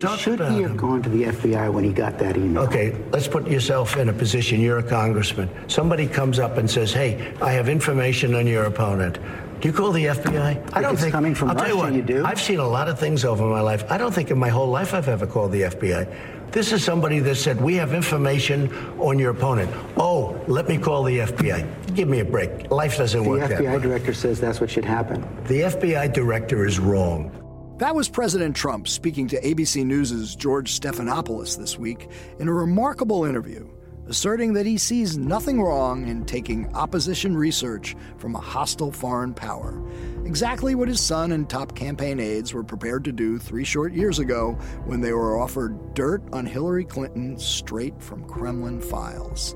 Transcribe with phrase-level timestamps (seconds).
[0.00, 0.76] Talk Should he have him.
[0.76, 2.62] gone to the FBI when he got that email?
[2.62, 4.60] Okay, let's put yourself in a position.
[4.60, 5.50] You're a congressman.
[5.66, 9.18] Somebody comes up and says, "Hey, I have information on your opponent."
[9.60, 10.56] Do you call the FBI?
[10.72, 11.94] I If it's coming from I'll tell you Russia, what.
[11.94, 12.24] you do.
[12.24, 13.84] I've seen a lot of things over my life.
[13.90, 16.06] I don't think in my whole life I've ever called the FBI.
[16.52, 18.70] This is somebody that said, "We have information
[19.00, 21.64] on your opponent." Oh, let me call the FBI.
[21.96, 22.70] Give me a break.
[22.70, 23.56] Life doesn't The work that way.
[23.56, 23.82] The FBI way.
[23.82, 25.24] director says that's what should happen.
[25.48, 27.32] The FBI director is wrong.
[27.78, 32.08] That was President Trump speaking to ABC News' George Stephanopoulos this week
[32.40, 33.68] in a remarkable interview,
[34.08, 39.80] asserting that he sees nothing wrong in taking opposition research from a hostile foreign power.
[40.24, 44.18] Exactly what his son and top campaign aides were prepared to do three short years
[44.18, 44.54] ago
[44.84, 49.54] when they were offered dirt on Hillary Clinton straight from Kremlin files.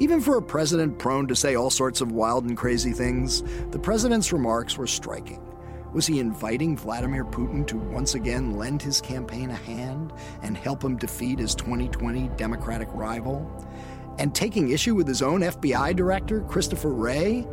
[0.00, 3.78] Even for a president prone to say all sorts of wild and crazy things, the
[3.78, 5.40] president's remarks were striking.
[5.92, 10.84] Was he inviting Vladimir Putin to once again lend his campaign a hand and help
[10.84, 13.66] him defeat his 2020 Democratic rival?
[14.18, 17.44] And taking issue with his own FBI director, Christopher Wray?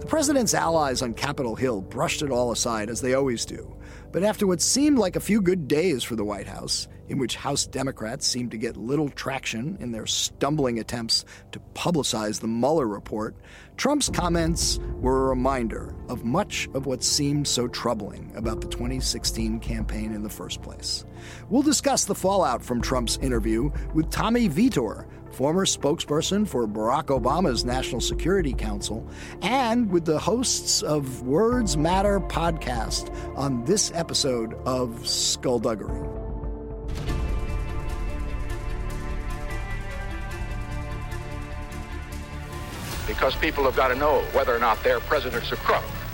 [0.00, 3.77] The president's allies on Capitol Hill brushed it all aside, as they always do.
[4.10, 7.36] But after what seemed like a few good days for the White House, in which
[7.36, 12.86] House Democrats seemed to get little traction in their stumbling attempts to publicize the Mueller
[12.86, 13.36] report,
[13.76, 19.60] Trump's comments were a reminder of much of what seemed so troubling about the 2016
[19.60, 21.04] campaign in the first place.
[21.50, 25.06] We'll discuss the fallout from Trump's interview with Tommy Vietor,
[25.38, 29.08] former spokesperson for Barack Obama's National Security Council,
[29.40, 36.08] and with the hosts of Words Matter podcast on this episode of Skullduggery.
[43.06, 45.82] because people have got to know whether or not their president's a crook.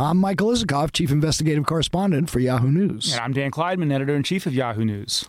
[0.00, 3.10] I'm Michael Isikoff, Chief Investigative Correspondent for Yahoo News.
[3.10, 5.26] And I'm Dan Klaidman, editor in chief of Yahoo News.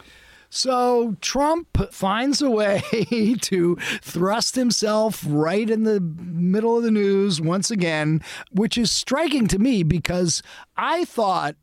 [0.52, 2.84] So Trump finds a way
[3.42, 8.22] to thrust himself right in the middle of the news once again,
[8.52, 10.44] which is striking to me because
[10.78, 11.56] I thought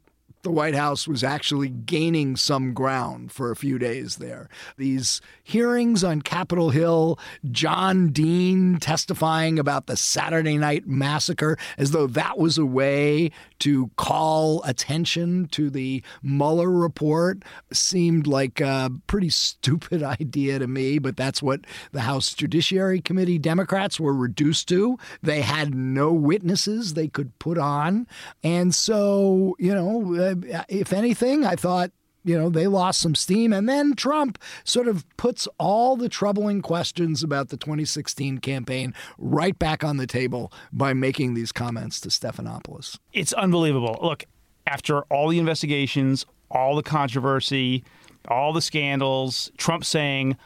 [0.47, 4.49] the White House was actually gaining some ground for a few days there.
[4.77, 7.19] These hearings on Capitol Hill,
[7.51, 13.91] John Dean testifying about the Saturday night massacre as though that was a way to
[13.97, 21.17] call attention to the Mueller report seemed like a pretty stupid idea to me, but
[21.17, 21.61] that's what
[21.93, 24.99] the House Judiciary Committee Democrats were reduced to.
[25.23, 28.07] They had no witnesses they could put on.
[28.43, 31.91] And so, you know, uh, if anything, I thought
[32.27, 33.53] you know, they lost some steam.
[33.53, 39.57] And then Trump sort of puts all the troubling questions about the 2016 campaign right
[39.59, 42.99] back on the table by making these comments to Stephanopoulos.
[43.13, 43.99] It's unbelievable.
[44.03, 44.25] Look,
[44.67, 47.85] after all the investigations, all the controversy,
[48.29, 50.37] all the scandals, Trump saying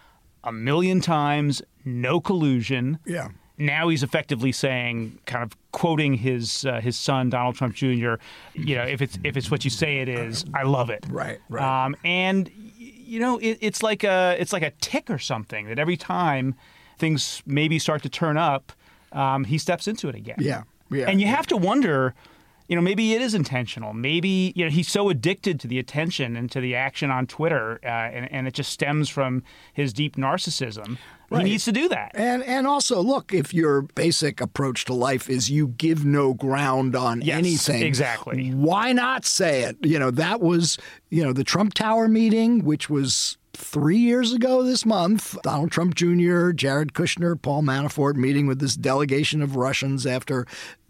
[0.44, 2.98] a million times no collusion.
[3.06, 3.28] Yeah.
[3.60, 8.14] Now he's effectively saying, kind of quoting his uh, his son Donald Trump Jr.
[8.54, 11.04] You know, if it's if it's what you say it is, I love it.
[11.08, 11.38] Right.
[11.48, 11.84] Right.
[11.84, 15.78] Um, and you know, it, it's like a it's like a tick or something that
[15.78, 16.54] every time
[16.98, 18.72] things maybe start to turn up,
[19.12, 20.36] um, he steps into it again.
[20.38, 20.62] Yeah.
[20.90, 21.08] Yeah.
[21.08, 22.14] And you have to wonder,
[22.70, 23.92] you know, maybe it is intentional.
[23.92, 27.80] Maybe you know he's so addicted to the attention and to the action on Twitter,
[27.82, 29.42] uh, and, and it just stems from
[29.72, 30.96] his deep narcissism.
[31.30, 31.44] Right.
[31.44, 32.12] He needs to do that.
[32.14, 36.94] And and also look, if your basic approach to life is you give no ground
[36.94, 38.50] on Yes, anything, exactly.
[38.50, 39.76] Why not say it?
[39.82, 40.78] You know that was
[41.08, 45.36] you know the Trump Tower meeting, which was three years ago this month.
[45.42, 50.46] Donald Trump Jr., Jared Kushner, Paul Manafort meeting with this delegation of Russians after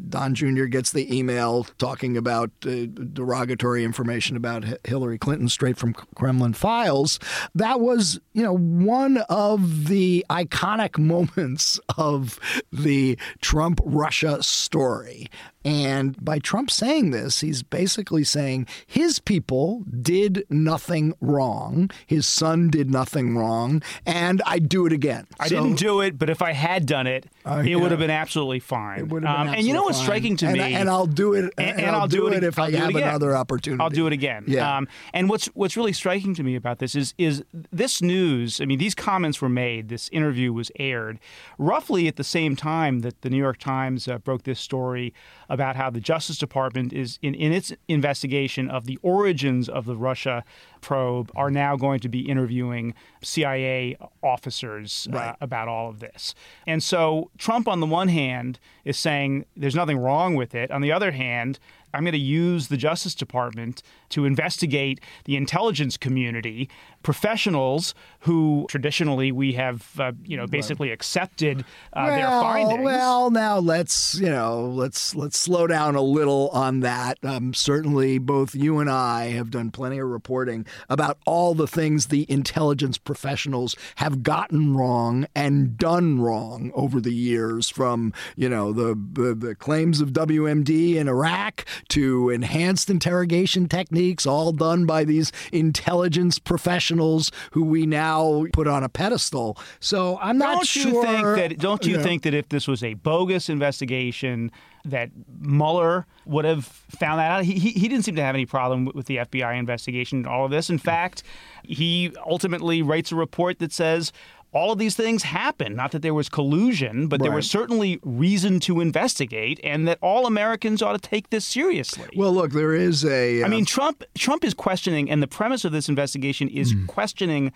[0.08, 0.64] Don Jr.
[0.64, 7.18] gets the email talking about uh, derogatory information about Hillary Clinton straight from Kremlin files.
[7.54, 12.38] That was, you know, one of the iconic moments of
[12.72, 15.28] the Trump Russia story.
[15.64, 21.90] And by Trump saying this, he's basically saying his people did nothing wrong.
[22.06, 23.82] His son did nothing wrong.
[24.06, 25.26] And I'd do it again.
[25.38, 27.76] I So- didn't do it, but if I had done it, Uh, it yeah.
[27.76, 28.98] would have been absolutely fine.
[29.00, 30.54] It would have been Um, and you know what's absolutely striking to fine.
[30.54, 30.60] me?
[30.60, 31.52] and, and I'll do it.
[31.56, 33.82] and, and, I'll, do, it, if I'll I have another opportunity.
[33.82, 34.44] I'll do it again.
[34.46, 34.76] Yeah.
[34.76, 37.42] Um, and what's what's really striking to me about this is is
[37.72, 38.60] this news.
[38.60, 39.88] I mean, these comments were made.
[39.88, 41.18] This interview was aired
[41.58, 45.14] roughly at the same time that the New York Times uh, broke this story
[45.48, 49.96] about how the Justice Department is in, in its investigation of the origins of the
[49.96, 50.44] Russia
[50.80, 56.34] probe are now going to be interviewing CIA officers uh, about all of this.
[56.66, 60.70] And so Trump, on the one hand, is saying there's nothing wrong with it.
[60.70, 61.58] On the other hand,
[61.92, 66.68] I'm going to use the Justice Department to investigate the intelligence community,
[67.02, 72.84] professionals who traditionally we have, uh, you know, basically accepted uh, their findings.
[72.84, 77.18] well, now let's you know let's let's slow down a little on that.
[77.22, 82.06] Um, certainly, both you and I have done plenty of reporting about all the things
[82.06, 88.72] the intelligence professionals have gotten wrong and done wrong over the years, from you know
[88.72, 95.04] the the, the claims of WMD in Iraq to enhanced interrogation techniques, all done by
[95.04, 99.58] these intelligence professionals who we now put on a pedestal.
[99.80, 100.92] So I'm not don't sure.
[100.92, 101.58] you think that?
[101.58, 102.02] Don't you know.
[102.02, 104.50] think that if this was a bogus investigation,
[104.84, 107.44] that Mueller would have found that out?
[107.44, 110.44] He, he, he didn't seem to have any problem with the FBI investigation and all
[110.44, 110.70] of this.
[110.70, 111.22] In fact,
[111.62, 114.12] he ultimately writes a report that says.
[114.52, 115.76] All of these things happened.
[115.76, 120.26] Not that there was collusion, but there was certainly reason to investigate, and that all
[120.26, 122.08] Americans ought to take this seriously.
[122.16, 123.44] Well, look, there is a.
[123.44, 126.86] I mean, Trump Trump is questioning, and the premise of this investigation is Hmm.
[126.86, 127.52] questioning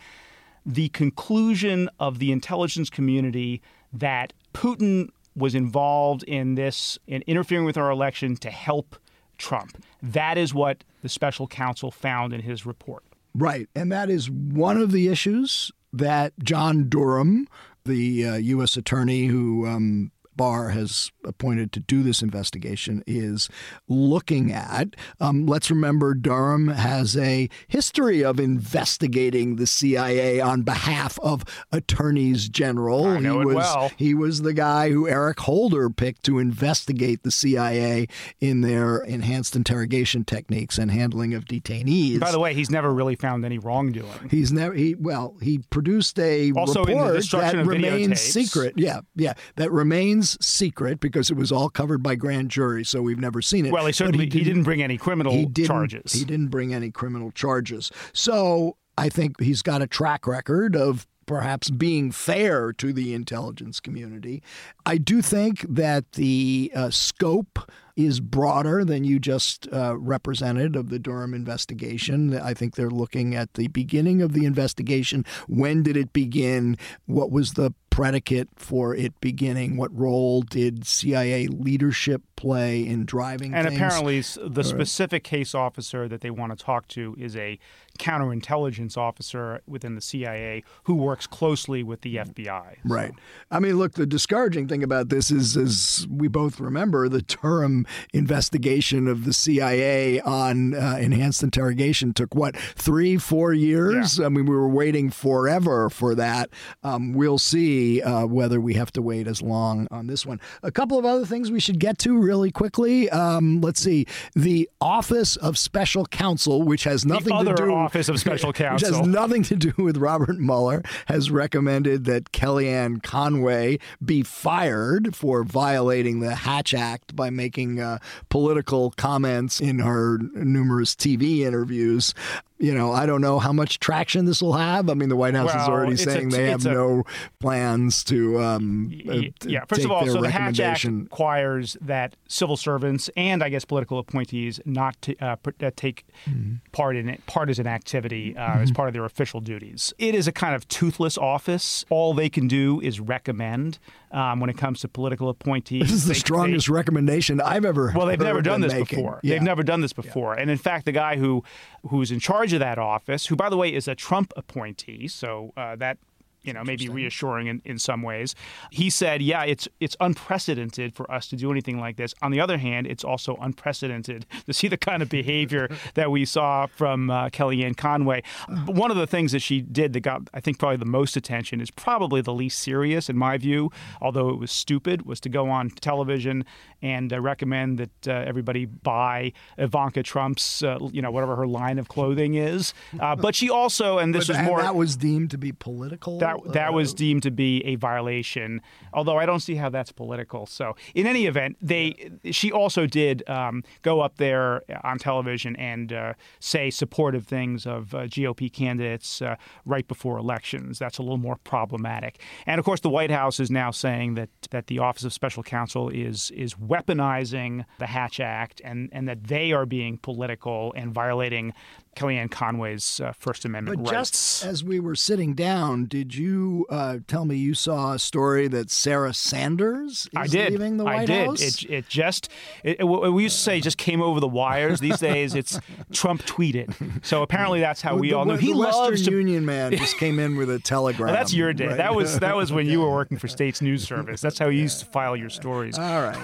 [0.65, 3.61] the conclusion of the intelligence community
[3.93, 8.97] that Putin was involved in this in interfering with our election to help
[9.37, 9.83] Trump.
[10.01, 13.03] That is what the special counsel found in his report.
[13.35, 13.69] Right.
[13.75, 17.47] And that is one of the issues that John Durham,
[17.85, 18.77] the uh, U.S.
[18.77, 23.49] attorney who um, Barr has appointed to do this investigation, is
[23.89, 24.95] looking at.
[25.21, 32.49] Um, let's remember Durham has a history of investigating the CIA on behalf of attorneys
[32.49, 33.07] general.
[33.07, 33.91] I know he it was well.
[33.97, 38.07] he was the guy who Eric Holder picked to investigate the CIA
[38.41, 42.21] in their enhanced interrogation techniques and handling of detainees.
[42.21, 44.29] By the way, he's never really found any wrongdoing.
[44.31, 48.19] He's never he well he produced a Also report that remains videotapes.
[48.19, 48.75] secret.
[48.77, 53.19] Yeah, yeah, that remains secret because it was all covered by grand jury, so we've
[53.19, 53.73] never seen it.
[53.73, 56.13] Well, he certainly he didn't, bring any criminal he charges.
[56.13, 57.91] He didn't bring any criminal charges.
[58.13, 63.81] So I think he's got a track record of perhaps being fair to the intelligence
[63.81, 64.43] community.
[64.85, 70.91] I do think that the uh, scope is broader than you just uh, represented of
[70.91, 72.37] the Durham investigation.
[72.39, 75.25] I think they're looking at the beginning of the investigation.
[75.47, 76.77] When did it begin?
[77.07, 79.77] What was the predicate for it beginning?
[79.77, 83.79] What role did CIA leadership play in driving And things?
[83.81, 87.59] apparently, the specific case officer that they want to talk to is a
[87.99, 92.77] counterintelligence officer within the CIA who works closely with the FBI.
[92.85, 93.13] Right.
[93.51, 97.87] I mean, look, the discouraging thing about this is, as we both remember, the Durham
[98.13, 104.21] investigation of the CIA on uh, enhanced interrogation took what three, four years.
[104.21, 106.51] I mean, we were waiting forever for that.
[106.83, 110.41] Um, we'll see uh, whether we have to wait as long on this one.
[110.63, 113.09] A couple of other things we should get to really quickly.
[113.11, 118.19] Um, let's see, the Office of Special Counsel, which has nothing to do Office of
[118.19, 123.79] Special Counsel, which has nothing to do with Robert Mueller, has recommended that Kellyanne Conway
[124.05, 127.99] be fired for violating the Hatch Act by making uh,
[128.29, 132.15] political comments in her numerous TV interviews.
[132.57, 134.89] You know, I don't know how much traction this will have.
[134.89, 137.03] I mean, the White House is already saying they have a- no
[137.41, 138.41] plans to.
[138.41, 143.11] Um, uh, Y- yeah, first of all, so the Hatch Act requires that civil servants
[143.17, 146.55] and I guess political appointees not to uh, uh, take Mm-hmm.
[146.73, 149.93] part in it, partisan activity uh, as part of their official duties.
[149.99, 151.85] It is a kind of toothless office.
[151.91, 153.79] All they can do is recommend
[154.15, 155.83] um, when it comes to political appointees.
[155.83, 157.93] This is the They- they- strongest recommendation I've ever.
[157.95, 158.99] well, they've never done this making.
[159.01, 159.21] before.
[159.23, 159.35] Yeah.
[159.35, 160.35] They've never done this before.
[160.35, 161.43] And in fact, the guy who
[161.89, 165.53] who's in charge of that office, who by the way is a Trump appointee, so
[165.57, 165.99] uh, that
[166.45, 168.35] you know maybe reassuring in, in some ways.
[168.71, 172.15] He said, "Yeah, it's it's unprecedented for us to do anything like this.
[172.23, 176.25] On the other hand, it's also unprecedented to see the kind of behavior that we
[176.25, 178.23] saw from uh, Kellyanne Conway.
[178.49, 181.17] But one of the things that she did that got, I think, probably the most
[181.17, 183.71] attention is probably the least serious in my view,
[184.01, 186.45] although it was stupid, was to go on television
[186.83, 191.79] and uh, recommend that uh, everybody buy Ivanka Trump's, uh, you know, whatever her line
[191.79, 192.75] of clothing is.
[193.01, 195.53] Uh, but she also, and this But was and more that was deemed to be
[195.53, 196.19] political.
[196.19, 198.61] that that that was uh, deemed to be a violation.
[198.93, 200.47] Although I don't see how that's political.
[200.47, 205.93] So in any event, they she also did um, go up there on television and
[205.93, 209.37] uh, say supportive things of uh, GOP candidates uh,
[209.67, 210.79] right before elections.
[210.79, 212.21] That's a little more problematic.
[212.47, 215.43] And of course, the White House is now saying that that the Office of Special
[215.43, 220.93] Counsel is is weaponizing the Hatch Act and and that they are being political and
[220.93, 221.53] violating
[221.97, 224.41] Kellyanne Conway's uh, First Amendment But rights.
[224.41, 228.49] just as we were sitting down, did you uh, tell me you saw a story
[228.49, 230.53] that Sarah Sanders is I did.
[230.53, 231.27] leaving the White I did.
[231.27, 231.43] House?
[231.43, 232.29] It, it just,
[232.63, 234.81] it, it- we used to say, just came over the wires.
[234.81, 235.59] These days, it's
[235.93, 237.05] Trump tweeted.
[237.05, 238.37] So apparently, that's how we the, all know.
[238.37, 239.11] the He Western loves to.
[239.11, 240.95] Union man just came in with a telegram.
[241.05, 241.67] Well, that's your day.
[241.69, 241.77] right?
[241.77, 244.21] That was that was when you were working for State's News Service.
[244.21, 245.79] That's how you used to file your stories.
[245.79, 246.17] All right.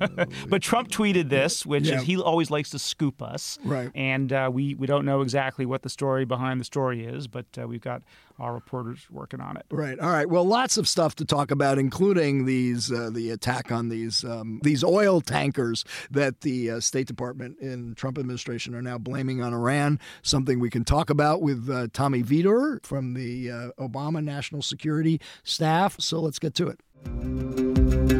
[0.00, 0.28] all right.
[0.48, 1.96] But Trump tweeted this, which Yeah.
[1.96, 3.58] is he always likes to scoop us.
[3.64, 3.90] Right.
[3.94, 7.46] And uh, we we don't know exactly what the story behind the story is, but
[7.60, 8.02] uh, we've got
[8.38, 9.64] our reporters working on it.
[9.70, 9.98] Right.
[9.98, 10.28] All right.
[10.28, 14.60] Well, lots of stuff to talk about, including these uh, the attack on these um,
[14.62, 19.52] these oil tankers that the uh, State Department and Trump administration are now blaming on
[19.52, 19.98] Iran.
[20.22, 25.20] Something we can talk about with uh, Tommy Vietor from the uh, Obama National Security
[25.42, 25.96] Staff.
[26.00, 28.17] So let's get to it.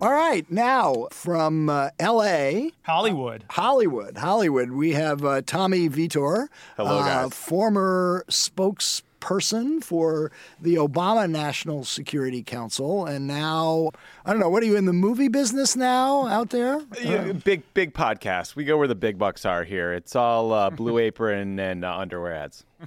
[0.00, 2.72] All right, now from uh, L.A.
[2.82, 3.44] Hollywood.
[3.50, 4.70] Hollywood, Hollywood.
[4.70, 7.34] We have uh, Tommy Vietor, Hello, uh, guys.
[7.34, 13.90] former spokesperson for the Obama National Security Council, and now
[14.24, 14.48] I don't know.
[14.48, 16.26] What are you in the movie business now?
[16.28, 16.80] Out there?
[17.02, 18.56] Yeah, big big podcast.
[18.56, 19.92] We go where the big bucks are here.
[19.92, 22.64] It's all uh, Blue Apron and uh, underwear ads.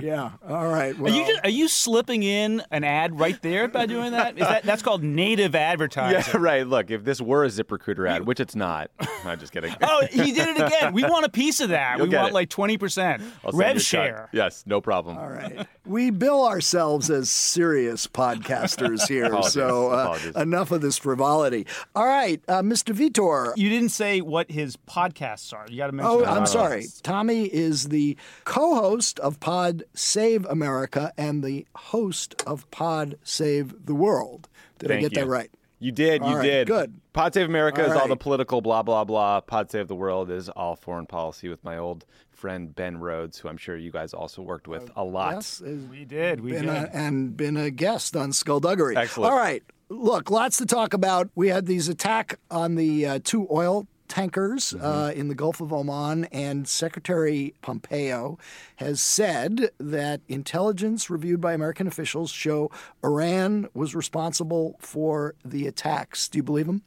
[0.00, 0.30] Yeah.
[0.48, 0.96] All right.
[0.98, 4.34] Well, Are you just, are you slipping in an ad right there by doing that?
[4.38, 6.22] Is that that's called native advertising?
[6.32, 6.66] Yeah, right.
[6.66, 8.90] Look, if this were a ZipRecruiter ad, which it's not,
[9.24, 9.74] I'm just kidding.
[9.82, 10.92] Oh, he did it again.
[10.92, 11.98] We want a piece of that.
[11.98, 12.34] You'll we want it.
[12.34, 13.82] like twenty percent I'll rev a cut.
[13.82, 14.28] share.
[14.32, 15.18] Yes, no problem.
[15.18, 15.66] All right.
[15.86, 19.52] We bill ourselves as serious podcasters here, Apologies.
[19.52, 20.36] so uh, Apologies.
[20.36, 21.66] enough of this frivolity.
[21.94, 22.94] All right, uh, Mr.
[22.94, 23.52] Vietor.
[23.56, 25.66] You didn't say what his podcasts are.
[25.68, 26.12] You got to mention.
[26.12, 26.28] Oh, that.
[26.28, 26.86] I'm sorry.
[27.02, 29.63] Tommy is the co host of Pod
[29.94, 34.48] Save America and the host of Pod Save the World.
[34.78, 35.50] Did I Thank get that right?
[35.78, 36.22] You did.
[36.22, 36.66] You All right, did.
[36.66, 36.94] good.
[37.12, 39.40] Pod Save America All is all the political blah blah blah.
[39.40, 43.48] Pod Save the World is all foreign policy with my old friend Ben Rhodes, who
[43.48, 45.34] I'm sure you guys also worked with a lot.
[45.34, 45.62] Yes.
[45.90, 46.40] We did.
[46.40, 46.70] We been did.
[46.74, 48.96] a, and been a guest on Skullduggery.
[48.96, 49.32] Excellent.
[49.32, 49.62] All right.
[49.88, 51.28] Look, lots to talk about.
[51.34, 55.72] We had these attack on the uh, two oil tankers uh, in the Gulf of
[55.72, 58.38] Oman, and Secretary Pompeo
[58.76, 62.70] has said that intelligence reviewed by American officials show
[63.02, 66.28] Iran was responsible for the attacks.
[66.28, 66.82] Do you believe him?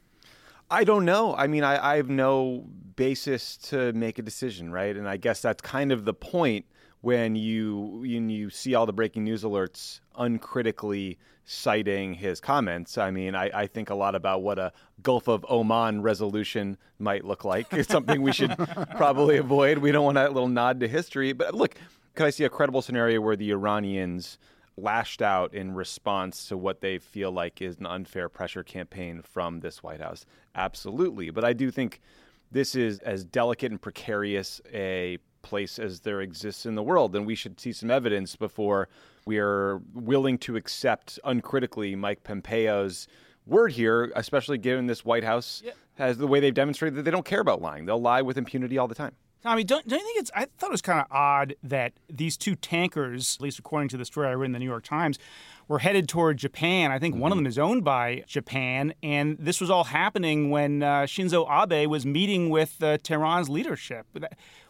[0.70, 1.34] I don't know.
[1.34, 4.94] I mean, I, I have no basis to make a decision, right?
[4.94, 6.66] And I guess that's kind of the point
[7.00, 12.98] when you when you see all the breaking news alerts uncritically citing his comments.
[12.98, 14.72] I mean, I, I think a lot about what a
[15.02, 17.72] Gulf of Oman resolution might look like.
[17.72, 18.54] It's something we should
[18.96, 19.78] probably avoid.
[19.78, 21.32] We don't want that little nod to history.
[21.32, 21.74] But look,
[22.14, 24.38] could I see a credible scenario where the Iranians
[24.76, 29.60] lashed out in response to what they feel like is an unfair pressure campaign from
[29.60, 30.26] this White House?
[30.54, 31.30] Absolutely.
[31.30, 32.02] But I do think
[32.50, 37.26] this is as delicate and precarious a place as there exists in the world, and
[37.26, 38.88] we should see some evidence before
[39.28, 43.06] we are willing to accept uncritically Mike Pompeo's
[43.44, 45.62] word here, especially given this White House
[45.96, 47.84] has the way they've demonstrated that they don't care about lying.
[47.84, 49.12] They'll lie with impunity all the time.
[49.42, 50.30] Tommy, don't, don't you think it's?
[50.34, 53.98] I thought it was kind of odd that these two tankers, at least according to
[53.98, 55.18] the story I read in the New York Times,
[55.68, 56.90] were headed toward Japan.
[56.90, 60.82] I think one of them is owned by Japan, and this was all happening when
[60.82, 64.06] uh, Shinzo Abe was meeting with uh, Tehran's leadership.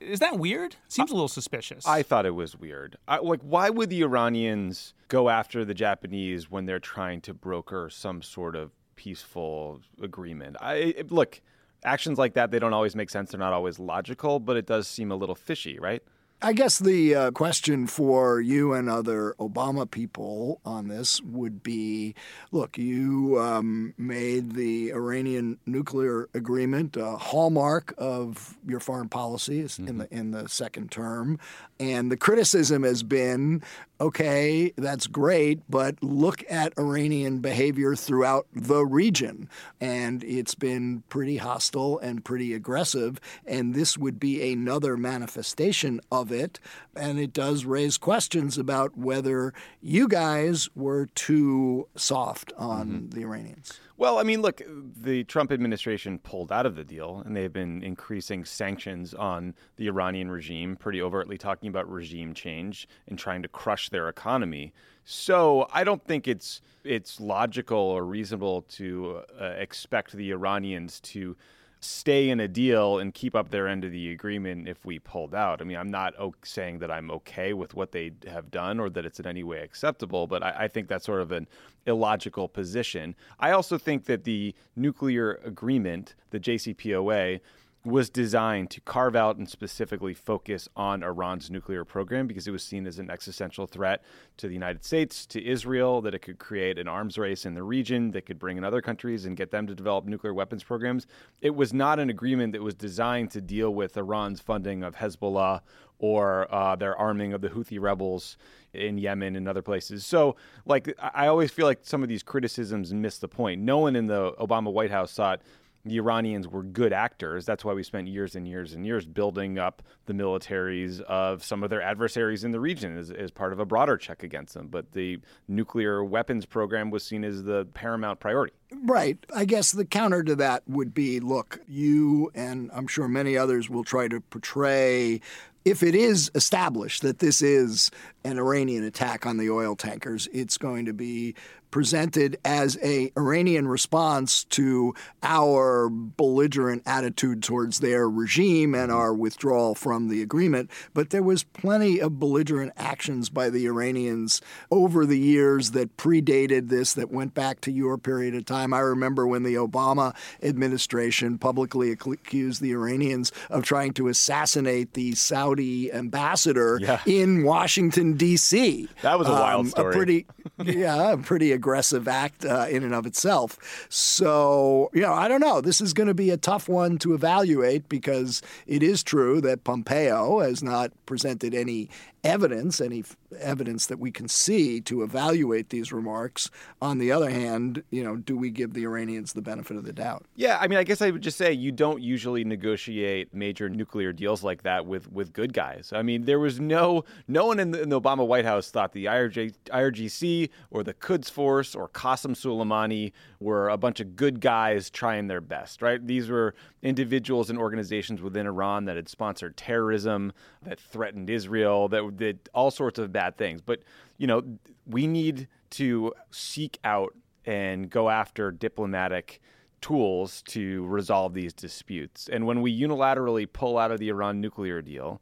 [0.01, 0.77] Is that weird?
[0.89, 1.87] Seems a little suspicious.
[1.87, 2.97] I thought it was weird.
[3.07, 7.89] I, like, why would the Iranians go after the Japanese when they're trying to broker
[7.91, 10.57] some sort of peaceful agreement?
[10.61, 11.41] I it- look,
[11.85, 13.31] actions like that they don't always make sense.
[13.31, 16.03] They're not always logical, but it does seem a little fishy, right?
[16.41, 22.15] I guess the uh, question for you and other Obama people on this would be
[22.53, 29.99] look, you um, made the Iranian nuclear agreement a hallmark of your foreign policy in,
[29.99, 31.41] the, in the second term.
[31.81, 33.61] And the criticism has been
[34.01, 39.49] okay, that's great, but look at Iranian behavior throughout the region.
[39.81, 43.21] And it's been pretty hostile and pretty aggressive.
[43.47, 46.61] And this would be another manifestation of of it.
[46.95, 53.09] And it does raise questions about whether you guys were too soft on mm-hmm.
[53.11, 53.81] the Iranians.
[53.97, 57.83] Well, I mean, look, the Trump administration pulled out of the deal, and they've been
[57.83, 63.49] increasing sanctions on the Iranian regime, pretty overtly talking about regime change and trying to
[63.49, 64.73] crush their economy.
[65.05, 71.37] So I don't think it's it's logical or reasonable to uh, expect the Iranians to
[71.81, 75.35] stay in a deal and keep up their end of the agreement if we pulled
[75.35, 75.61] out.
[75.61, 79.05] I mean, I'm not saying that I'm okay with what they have done or that
[79.07, 81.47] it's in any way acceptable, but I, I think that's sort of an
[81.87, 83.15] illogical position.
[83.39, 87.41] I also think that the nuclear agreement, the JCPOA,
[87.89, 92.63] was designed to carve out and specifically focus on Iran's nuclear program because it was
[92.63, 94.03] seen as an existential threat
[94.37, 97.63] to the United States, to Israel, that it could create an arms race in the
[97.63, 101.07] region that could bring in other countries and get them to develop nuclear weapons programs.
[101.41, 105.61] It was not an agreement that was designed to deal with Iran's funding of Hezbollah
[105.99, 108.37] or uh, their arming of the Houthi rebels
[108.73, 110.07] in Yemen and other places.
[110.07, 113.61] So, like, I always feel like some of these criticisms miss the point.
[113.63, 115.41] No one in the Obama White House thought
[115.89, 117.45] the Iranians were good actors.
[117.45, 121.63] That's why we spent years and years and years building up the militaries of some
[121.63, 124.69] of their adversaries in the region as, as part of a broader check against them.
[124.69, 128.55] But the nuclear weapons program was seen as the paramount priority.
[128.85, 129.19] Right.
[129.35, 133.71] I guess the counter to that would be look, you and I'm sure many others
[133.71, 135.21] will try to portray
[135.65, 137.91] if it is established that this is
[138.25, 141.35] an Iranian attack on the oil tankers, it's going to be
[141.71, 149.75] presented as a Iranian response to our belligerent attitude towards their regime and our withdrawal
[149.75, 150.71] from the agreement.
[150.95, 156.69] But there was plenty of belligerent actions by the Iranians over the years that predated
[156.69, 158.73] this, that went back to your period of time.
[158.73, 165.15] I remember when the Obama administration publicly accused the Iranians of trying to assassinate the
[165.15, 167.01] Saudi ambassador yeah.
[167.07, 168.89] in Washington D.C.
[169.03, 169.95] That was a wild um, story.
[169.95, 170.27] A pretty,
[170.65, 173.59] yeah, a pretty aggressive act uh, in and of itself.
[173.91, 175.61] So, you know, I don't know.
[175.61, 179.65] This is going to be a tough one to evaluate because it is true that
[179.65, 181.91] Pompeo has not presented any
[182.25, 183.05] evidence, any
[183.39, 186.51] evidence that we can see to evaluate these remarks.
[186.81, 189.93] On the other hand, you know, do we give the Iranians the benefit of the
[189.93, 190.27] doubt?
[190.35, 194.13] Yeah, I mean, I guess I would just say you don't usually negotiate major nuclear
[194.13, 195.93] deals like that with with good guys.
[195.95, 198.93] I mean, there was no no one in the, in the Obama White House thought
[198.93, 204.41] the IRG, IRGC or the Quds Force or Qasem Soleimani were a bunch of good
[204.41, 206.05] guys trying their best, right?
[206.05, 212.18] These were individuals and organizations within Iran that had sponsored terrorism, that threatened Israel, that
[212.19, 213.61] did all sorts of bad things.
[213.61, 213.81] But,
[214.19, 214.43] you know,
[214.87, 219.41] we need to seek out and go after diplomatic
[219.81, 222.29] tools to resolve these disputes.
[222.31, 225.21] And when we unilaterally pull out of the Iran nuclear deal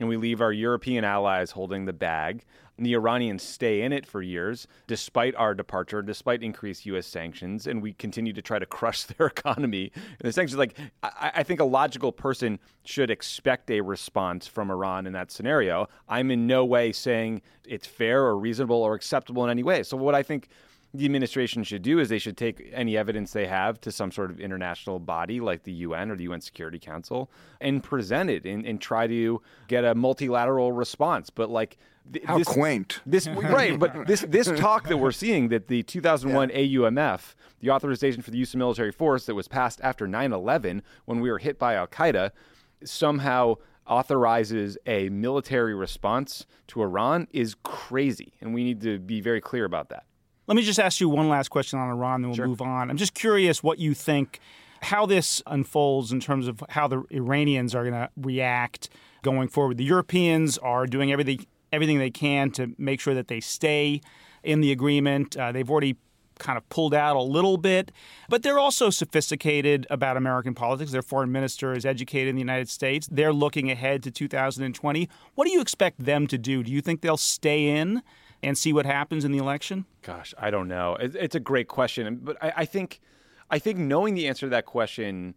[0.00, 2.44] and we leave our European allies holding the bag,
[2.78, 7.06] the Iranians stay in it for years, despite our departure, despite increased U.S.
[7.06, 9.90] sanctions, and we continue to try to crush their economy.
[9.94, 14.70] And the sanctions, like I, I think, a logical person should expect a response from
[14.70, 15.88] Iran in that scenario.
[16.08, 19.82] I'm in no way saying it's fair or reasonable or acceptable in any way.
[19.82, 20.48] So what I think
[20.94, 24.30] the administration should do is they should take any evidence they have to some sort
[24.30, 28.64] of international body like the UN or the UN Security Council and present it and,
[28.64, 31.28] and try to get a multilateral response.
[31.28, 31.76] But like
[32.12, 33.78] th- how this, quaint, this right?
[33.78, 36.56] But this this talk that we're seeing that the 2001 yeah.
[36.56, 41.20] AUMF, the authorization for the use of military force that was passed after 9/11 when
[41.20, 42.30] we were hit by Al Qaeda,
[42.84, 49.40] somehow authorizes a military response to Iran is crazy, and we need to be very
[49.40, 50.04] clear about that.
[50.46, 52.46] Let me just ask you one last question on Iran, then we'll sure.
[52.46, 52.90] move on.
[52.90, 54.40] I'm just curious what you think,
[54.80, 58.88] how this unfolds in terms of how the Iranians are going to react
[59.22, 59.76] going forward.
[59.76, 64.00] The Europeans are doing everything everything they can to make sure that they stay
[64.42, 65.36] in the agreement.
[65.36, 65.96] Uh, they've already
[66.38, 67.90] kind of pulled out a little bit,
[68.28, 70.92] but they're also sophisticated about American politics.
[70.92, 73.08] Their foreign minister is educated in the United States.
[73.10, 75.08] They're looking ahead to 2020.
[75.34, 76.62] What do you expect them to do?
[76.62, 78.02] Do you think they'll stay in?
[78.40, 79.84] and see what happens in the election?
[80.02, 80.96] Gosh, I don't know.
[81.00, 83.00] It's a great question, but I think
[83.50, 85.34] I think knowing the answer to that question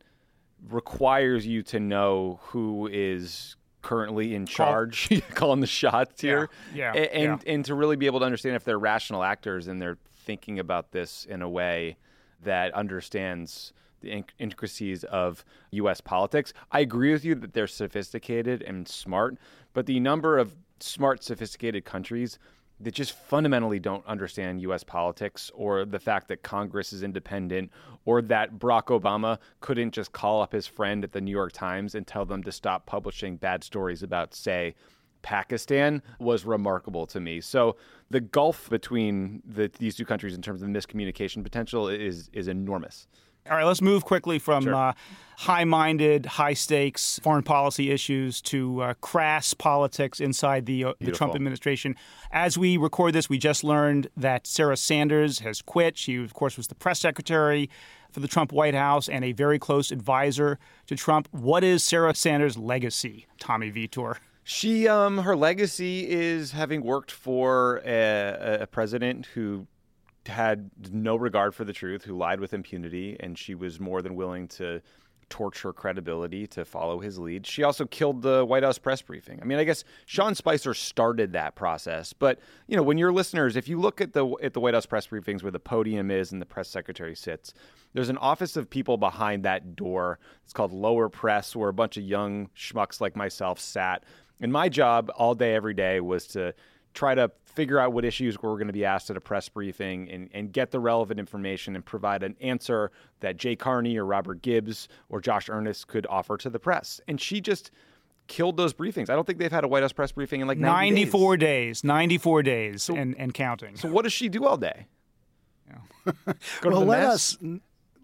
[0.70, 5.22] requires you to know who is currently in charge, Call.
[5.34, 7.54] calling the shots here, yeah, yeah, and yeah.
[7.54, 10.92] and to really be able to understand if they're rational actors and they're thinking about
[10.92, 11.98] this in a way
[12.44, 16.02] that understands the intricacies of U.S.
[16.02, 16.54] politics.
[16.72, 19.38] I agree with you that they're sophisticated and smart,
[19.74, 22.40] but the number of smart, sophisticated countries
[22.84, 24.84] that just fundamentally don't understand U.S.
[24.84, 27.72] politics or the fact that Congress is independent
[28.06, 31.96] or that Barack Obama couldn't just call up his friend at the New York Times
[31.96, 34.76] and tell them to stop publishing bad stories about, say,
[35.22, 37.42] Pakistan was remarkable to me.
[37.42, 37.76] So
[38.10, 43.08] the gulf between the, these two countries in terms of miscommunication potential is is enormous.
[43.50, 44.76] All right, let's move quickly from Sure.
[44.76, 44.94] uh,
[45.38, 51.12] high minded, high stakes foreign policy issues to uh, crass politics inside the, uh, the
[51.12, 51.96] Trump administration.
[52.32, 55.98] As we record this, we just learned that Sarah Sanders has quit.
[55.98, 57.70] She, of course, was the press secretary
[58.12, 61.28] for the Trump White House and a very close advisor to Trump.
[61.32, 64.18] What is Sarah Sanders' legacy, Tommy Vietor?
[64.44, 69.68] She, um, her legacy is having worked for a, a president who
[70.28, 74.16] had no regard for the truth, who lied with impunity, and she was more than
[74.16, 74.82] willing to
[75.32, 77.48] torch her credibility to follow his lead.
[77.48, 79.40] She also killed the White House press briefing.
[79.42, 83.56] I mean, I guess Sean Spicer started that process, but you know, when your listeners,
[83.56, 86.32] if you look at the at the White House press briefings where the podium is
[86.34, 87.54] and the press secretary sits,
[87.94, 90.20] there's an office of people behind that door.
[90.44, 94.04] It's called lower press, where a bunch of young schmucks like myself sat.
[94.42, 96.54] And my job all day, every day was to
[96.94, 100.10] try to figure out what issues we're going to be asked at a press briefing
[100.10, 104.42] and, and get the relevant information and provide an answer that Jay Carney or Robert
[104.42, 107.02] Gibbs or Josh Earnest could offer to the press.
[107.08, 107.72] And she just
[108.28, 109.10] killed those briefings.
[109.10, 111.84] I don't think they've had a White House press briefing in like 90 94 days,
[111.84, 113.76] 94 days, and, and counting.
[113.76, 114.88] So what does she do all day?
[116.06, 117.14] Go to well, the let mess?
[117.14, 117.38] us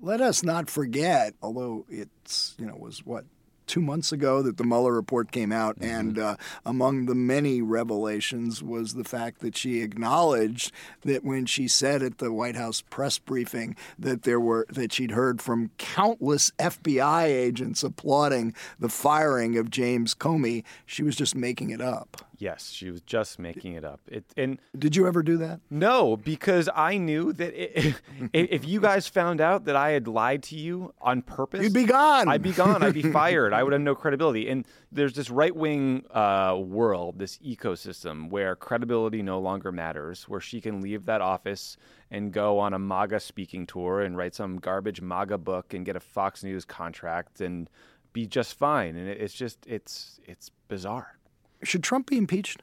[0.02, 3.26] let us not forget, although it's you know was what
[3.68, 5.96] two months ago that the Mueller report came out, Mm-hmm.
[6.00, 10.72] and uh, among the many revelations was the fact that she acknowledged
[11.04, 15.12] that when she said at the White House press briefing that there were that she'd
[15.12, 21.70] heard from countless FBI agents applauding the firing of James Comey, she was just making
[21.70, 22.27] it up.
[22.40, 24.00] Yes, she was just making it up.
[24.08, 25.60] It, and Did you ever do that?
[25.72, 27.96] No, because I knew that i
[28.34, 31.86] if you guys found out that I had lied to you on purpose, You'd be
[31.86, 32.28] gone.
[32.28, 32.84] I'd be gone.
[32.84, 33.54] I'd be fired.
[33.54, 34.50] I would have no credibility.
[34.50, 40.42] And there's this right wing uh, world, this ecosystem where credibility no longer matters, where
[40.42, 41.76] she can leave that office
[42.12, 45.96] and go on a MAGA speaking tour and write some garbage MAGA book and get
[45.96, 47.70] a Fox News contract and
[48.14, 48.96] be just fine.
[48.96, 51.17] And it, it's just it's it's bizarre.
[51.64, 52.62] Should Trump be impeached?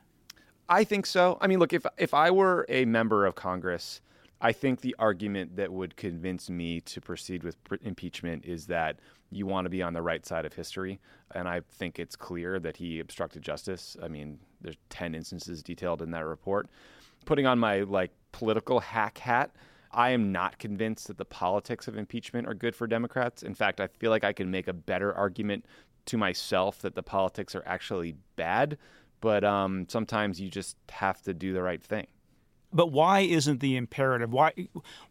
[0.68, 1.38] I think so.
[1.40, 4.00] I mean, look, if if I were a member of Congress,
[4.40, 8.98] I think the argument that would convince me to proceed with pr- impeachment is that
[9.30, 11.00] you want to be on the right side of history,
[11.34, 13.96] and I think it's clear that he obstructed justice.
[14.02, 16.68] I mean, there's 10 instances detailed in that report.
[17.24, 19.50] Putting on my like political hack hat,
[19.90, 23.42] I am not convinced that the politics of impeachment are good for Democrats.
[23.42, 25.64] In fact, I feel like I can make a better argument
[26.06, 28.78] to myself that the politics are actually bad,
[29.20, 32.06] but um, sometimes you just have to do the right thing.
[32.72, 34.32] But why isn't the imperative?
[34.32, 34.52] Why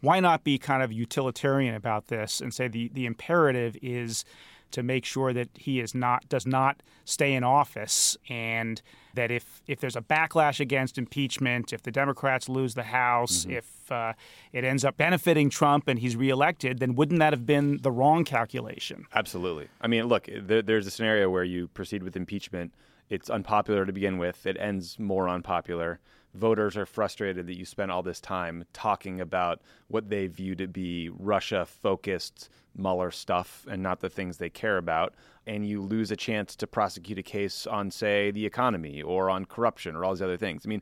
[0.02, 4.26] why not be kind of utilitarian about this and say the, the imperative is
[4.74, 8.82] to make sure that he is not does not stay in office and
[9.14, 13.92] that if if there's a backlash against impeachment, if the Democrats lose the House, if
[13.92, 14.14] uh,
[14.52, 18.24] it ends up benefiting Trump and he's reelected, then wouldn't that have been the wrong
[18.24, 19.06] calculation?
[19.14, 19.68] Absolutely.
[19.82, 22.74] I mean, look, there, there's a scenario where you proceed with impeachment.
[23.10, 24.46] It's unpopular to begin with.
[24.46, 26.00] It ends more unpopular.
[26.34, 30.68] Voters are frustrated that you spent all this time talking about what they view to
[30.68, 35.14] be Russia focused Mueller stuff and not the things they care about.
[35.46, 39.46] And you lose a chance to prosecute a case on, say, the economy or on
[39.46, 40.66] corruption or all these other things.
[40.66, 40.82] I mean,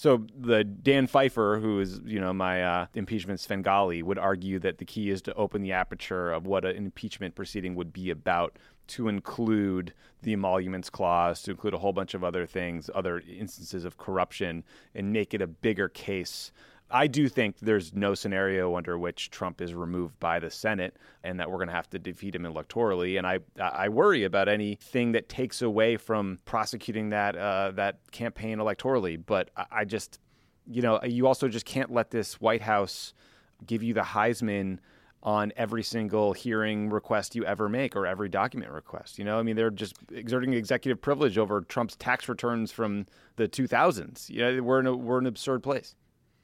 [0.00, 4.78] so the Dan Pfeiffer, who is you know my uh, impeachment Svengali, would argue that
[4.78, 8.58] the key is to open the aperture of what an impeachment proceeding would be about,
[8.86, 13.84] to include the emoluments clause, to include a whole bunch of other things, other instances
[13.84, 16.50] of corruption, and make it a bigger case.
[16.90, 21.38] I do think there's no scenario under which Trump is removed by the Senate, and
[21.38, 23.18] that we're going to have to defeat him electorally.
[23.18, 28.58] And I, I worry about anything that takes away from prosecuting that uh, that campaign
[28.58, 29.22] electorally.
[29.24, 30.18] But I, just,
[30.66, 33.14] you know, you also just can't let this White House
[33.66, 34.78] give you the Heisman
[35.22, 39.18] on every single hearing request you ever make or every document request.
[39.18, 43.46] You know, I mean, they're just exerting executive privilege over Trump's tax returns from the
[43.46, 44.30] 2000s.
[44.30, 45.94] You know, we're in a, we're in an absurd place.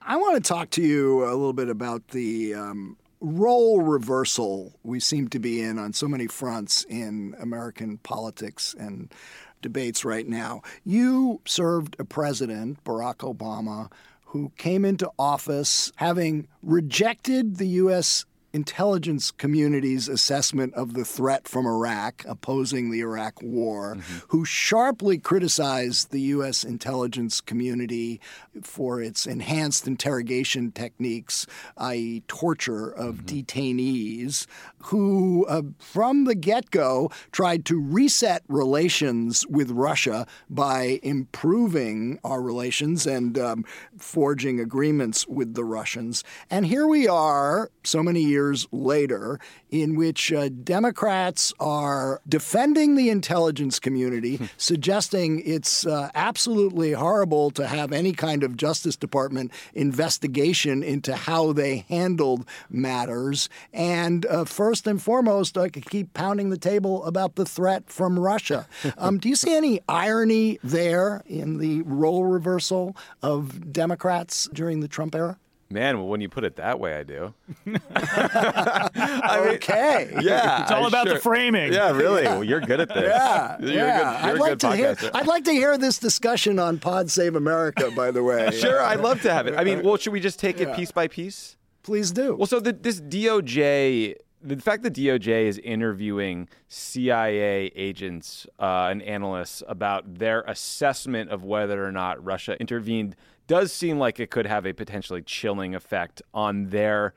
[0.09, 5.01] I want to talk to you a little bit about the um, role reversal we
[5.01, 9.13] seem to be in on so many fronts in American politics and
[9.61, 10.61] debates right now.
[10.85, 13.91] You served a president, Barack Obama,
[14.27, 18.25] who came into office having rejected the U.S.
[18.53, 24.17] intelligence community's assessment of the threat from Iraq, opposing the Iraq war, mm-hmm.
[24.29, 26.63] who sharply criticized the U.S.
[26.63, 28.21] intelligence community
[28.63, 31.45] for its enhanced interrogation techniques,
[31.77, 33.37] i.e., torture of mm-hmm.
[33.37, 34.45] detainees,
[34.83, 42.41] who, uh, from the get go, tried to reset relations with Russia by improving our
[42.41, 43.65] relations and um,
[43.97, 46.23] forging agreements with the Russians.
[46.49, 49.39] And here we are, so many years years later,
[49.71, 57.65] in which uh, Democrats are defending the intelligence community, suggesting it's uh, absolutely horrible to
[57.65, 63.49] have any kind of Justice Department investigation into how they handled matters.
[63.73, 68.19] And uh, first and foremost, I could keep pounding the table about the threat from
[68.19, 68.67] Russia.
[68.99, 74.87] Um, do you see any irony there in the role reversal of Democrats during the
[74.87, 75.37] Trump era?
[75.69, 77.33] Man, well, when you put it that way, I do.
[77.95, 80.17] I mean, okay.
[80.21, 80.61] Yeah.
[80.67, 81.15] It's all I about sure.
[81.15, 81.73] the framing.
[81.73, 82.23] Yeah, really.
[82.23, 83.03] Well, you're good at this.
[83.03, 83.57] Yeah.
[83.59, 83.97] You're yeah.
[83.97, 84.97] Good, you're I'd, like good to hear.
[85.13, 88.51] I'd like to hear this discussion on Pod Save America, by the way.
[88.51, 89.55] sure, I'd love to have it.
[89.57, 91.57] I mean, well, should we just take it piece by piece?
[91.83, 92.35] Please do.
[92.35, 99.01] Well, so the, this DOJ the fact that DOJ is interviewing CIA agents uh, and
[99.01, 103.15] analysts about their assessment of whether or not Russia intervened
[103.47, 107.13] does seem like it could have a potentially chilling effect on their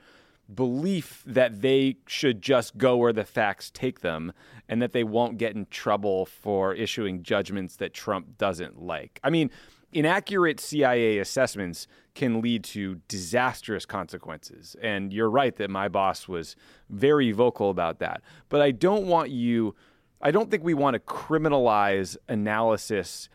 [0.52, 4.32] belief that they should just go where the facts take them
[4.68, 9.20] and that they won't get in trouble for issuing judgments that Trump doesn't like.
[9.22, 9.50] I mean,
[9.92, 14.76] inaccurate CIA assessments can lead to disastrous consequences.
[14.82, 16.56] And you're right that my boss was
[16.88, 18.22] very vocal about that.
[18.48, 19.74] But I don't want you,
[20.20, 23.28] I don't think we want to criminalize analysis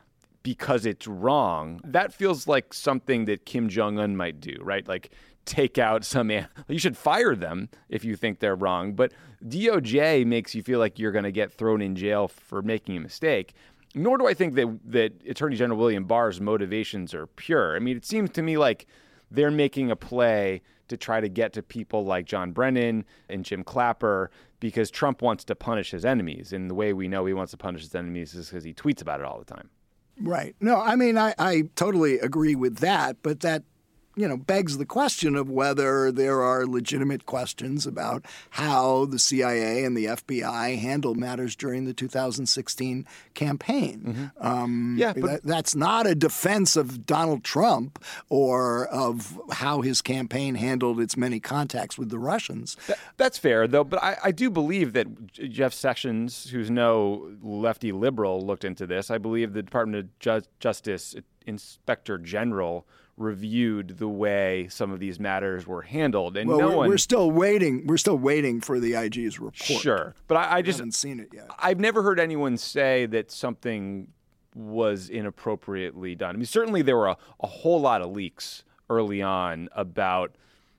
[0.46, 1.82] because it's wrong.
[1.84, 4.88] That feels like something that Kim Jong un might do, right?
[4.88, 5.10] Like,
[5.46, 9.12] take out some you should fire them if you think they're wrong but
[9.48, 13.00] DOJ makes you feel like you're going to get thrown in jail for making a
[13.00, 13.54] mistake
[13.94, 17.76] nor do I think that that Attorney General William Barr's motivations are pure.
[17.76, 18.88] I mean, it seems to me like
[19.32, 23.64] they're making a play to try to get to people like John Brennan and Jim
[23.64, 24.30] Clapper
[24.60, 26.54] because Trump wants to punish his enemies.
[26.54, 29.02] And the way we know he wants to punish his enemies is because he tweets
[29.02, 29.70] about it all the time.
[30.20, 30.56] Right.
[30.60, 33.64] No, I mean, I, I totally agree with that, but that
[34.16, 39.84] you know, begs the question of whether there are legitimate questions about how the CIA
[39.84, 44.32] and the FBI handled matters during the 2016 campaign.
[44.38, 44.48] Mm-hmm.
[44.48, 50.02] Um, yeah, but that, that's not a defense of Donald Trump or of how his
[50.02, 52.78] campaign handled its many contacts with the Russians.
[52.88, 53.84] That, that's fair, though.
[53.84, 59.12] But I, I do believe that Jeff Sessions, who's no lefty liberal, looked into this.
[59.12, 65.20] I believe the Department of Ju- Justice Inspector General reviewed the way some of these
[65.20, 66.90] matters were handled, and well, no we're, one.
[66.90, 67.88] We're still waiting.
[67.88, 69.82] We're still waiting for the IG's report.
[69.82, 71.48] Sure, but I, I just haven't seen it yet.
[71.58, 74.10] I've never heard anyone say that something
[74.54, 76.36] was inappropriately done.
[76.36, 80.36] I mean, certainly there were a, a whole lot of leaks early on about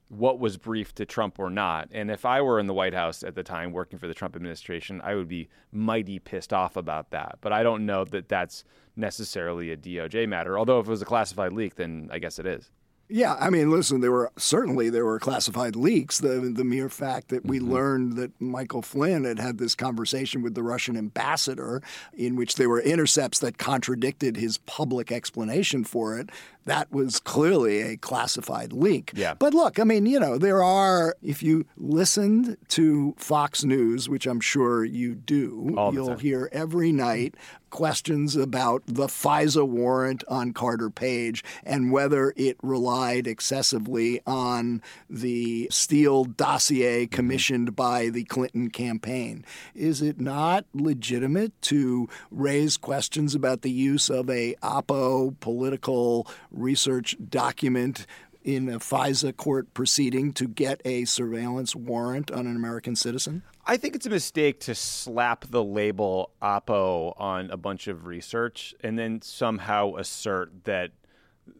[0.08, 1.88] what was briefed to Trump or not.
[1.90, 4.36] And if I were in the White House at the time working for the Trump
[4.36, 7.38] administration, I would be mighty pissed off about that.
[7.40, 8.64] But I don't know that that's
[8.94, 10.58] necessarily a DOJ matter.
[10.58, 12.70] Although if it was a classified leak, then I guess it is.
[13.08, 16.18] Yeah, I mean, listen, there were certainly there were classified leaks.
[16.18, 17.72] The the mere fact that we mm-hmm.
[17.72, 21.82] learned that Michael Flynn had had this conversation with the Russian ambassador,
[22.14, 26.30] in which there were intercepts that contradicted his public explanation for it,
[26.64, 29.12] that was clearly a classified leak.
[29.14, 29.34] Yeah.
[29.34, 34.26] But look, I mean, you know, there are if you listened to Fox News, which
[34.26, 37.36] I'm sure you do, you'll hear every night
[37.70, 45.68] questions about the FISA warrant on Carter Page and whether it relied excessively on the
[45.70, 47.14] Steele dossier mm-hmm.
[47.14, 49.44] commissioned by the Clinton campaign.
[49.74, 57.16] Is it not legitimate to raise questions about the use of a Oppo political research
[57.28, 58.06] document
[58.46, 63.42] in a FISA court proceeding to get a surveillance warrant on an American citizen?
[63.66, 68.72] I think it's a mistake to slap the label Oppo on a bunch of research
[68.82, 70.92] and then somehow assert that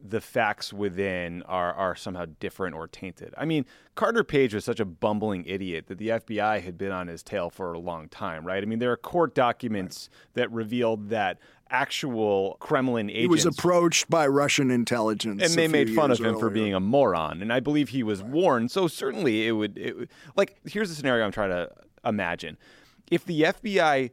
[0.09, 3.35] the facts within are, are somehow different or tainted.
[3.37, 7.09] I mean, Carter Page was such a bumbling idiot that the FBI had been on
[7.09, 8.63] his tail for a long time, right?
[8.63, 11.39] I mean, there are court documents that revealed that
[11.71, 13.23] actual Kremlin agents.
[13.23, 16.39] He was approached by Russian intelligence, and they made fun of him earlier.
[16.39, 17.43] for being a moron.
[17.43, 18.31] And I believe he was right.
[18.31, 18.71] warned.
[18.71, 20.57] So certainly it would, it like.
[20.65, 21.71] Here's the scenario I'm trying to
[22.05, 22.57] imagine.
[23.11, 24.11] If the FBI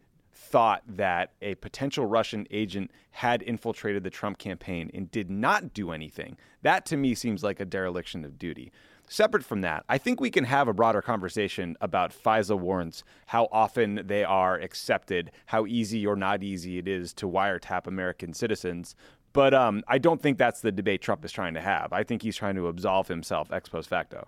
[0.54, 5.92] thought that a potential Russian agent had infiltrated the Trump campaign and did not do
[5.92, 8.72] anything, that to me seems like a dereliction of duty.
[9.08, 13.48] Separate from that, I think we can have a broader conversation about FISA warrants, how
[13.52, 18.96] often they are accepted, how easy or not easy it is to wiretap American citizens.
[19.34, 21.92] But um, I don't think that's the debate Trump is trying to have.
[21.92, 24.28] I think he's trying to absolve himself ex post facto.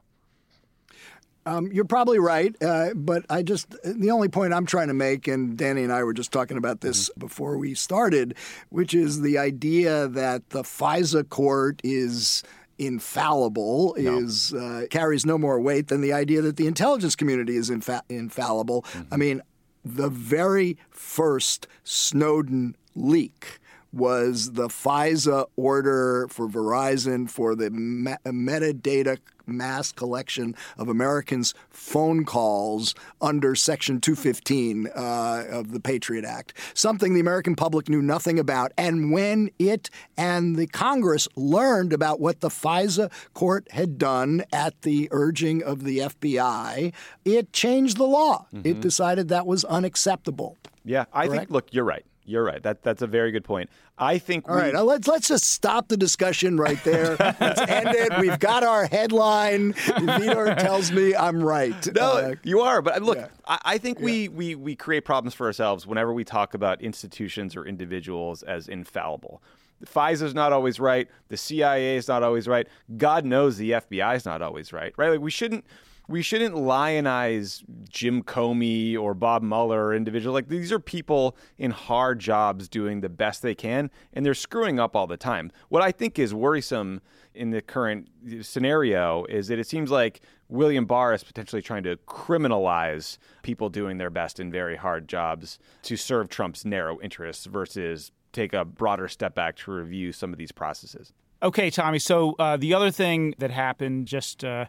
[1.48, 5.28] Um, you're probably right, uh, but I just the only point I'm trying to make,
[5.28, 7.20] and Danny and I were just talking about this mm-hmm.
[7.20, 8.36] before we started,
[8.70, 12.42] which is the idea that the FISA court is
[12.78, 14.18] infallible no.
[14.20, 18.02] is uh, carries no more weight than the idea that the intelligence community is infa-
[18.10, 18.82] infallible.
[18.82, 19.14] Mm-hmm.
[19.14, 19.42] I mean,
[19.84, 23.60] the very first Snowden leak
[23.94, 32.26] was the FISA order for Verizon for the me- metadata mass collection of Americans' phone
[32.26, 38.40] calls under Section 215 uh, of the Patriot Act, something the American public knew nothing
[38.40, 38.72] about.
[38.78, 44.82] And when it and the Congress learned about what the FISA court had done at
[44.82, 48.48] the urging of the FBI, it changed the law.
[48.54, 48.68] Mm-hmm.
[48.68, 50.58] It decided that was unacceptable.
[50.84, 51.40] Yeah, I Correct?
[51.40, 52.06] think, look, you're right.
[52.26, 52.62] You're right.
[52.64, 53.70] That that's a very good point.
[53.98, 54.50] I think.
[54.50, 54.62] All we...
[54.62, 57.16] right, now let's let's just stop the discussion right there.
[57.20, 58.20] let's end it.
[58.20, 59.74] We've got our headline.
[59.74, 61.94] Vietor tells me I'm right.
[61.94, 62.82] No, uh, you are.
[62.82, 63.28] But look, yeah.
[63.48, 64.06] I, I, think yeah.
[64.06, 68.68] we, we we create problems for ourselves whenever we talk about institutions or individuals as
[68.68, 69.42] infallible.
[69.86, 71.08] FISA is not always right.
[71.28, 72.68] The CIA is not always right.
[72.98, 74.94] God knows the FBI is not always right.
[74.98, 75.12] Right?
[75.12, 75.66] Like we shouldn't
[76.08, 80.34] we shouldn't lionize Jim Comey or Bob Mueller or individuals.
[80.34, 84.80] Like these are people in hard jobs doing the best they can, and they're screwing
[84.80, 85.52] up all the time.
[85.70, 87.02] What I think is worrisome
[87.34, 88.08] in the current
[88.42, 93.98] scenario is that it seems like William Barr is potentially trying to criminalize people doing
[93.98, 99.08] their best in very hard jobs to serve Trump's narrow interests versus take a broader
[99.08, 101.14] step back to review some of these processes.
[101.42, 102.00] Okay, Tommy.
[102.00, 104.44] So uh, the other thing that happened just.
[104.44, 104.66] Uh,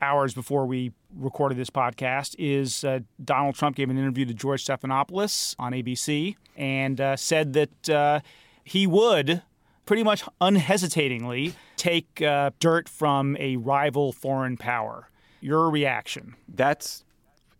[0.00, 4.64] hours before we recorded this podcast is uh, Donald Trump gave an interview to George
[4.64, 8.20] Stephanopoulos on ABC and uh, said that uh,
[8.64, 9.42] he would
[9.86, 15.08] pretty much unhesitatingly take uh, dirt from a rival foreign power.
[15.40, 16.36] Your reaction?
[16.48, 17.04] That's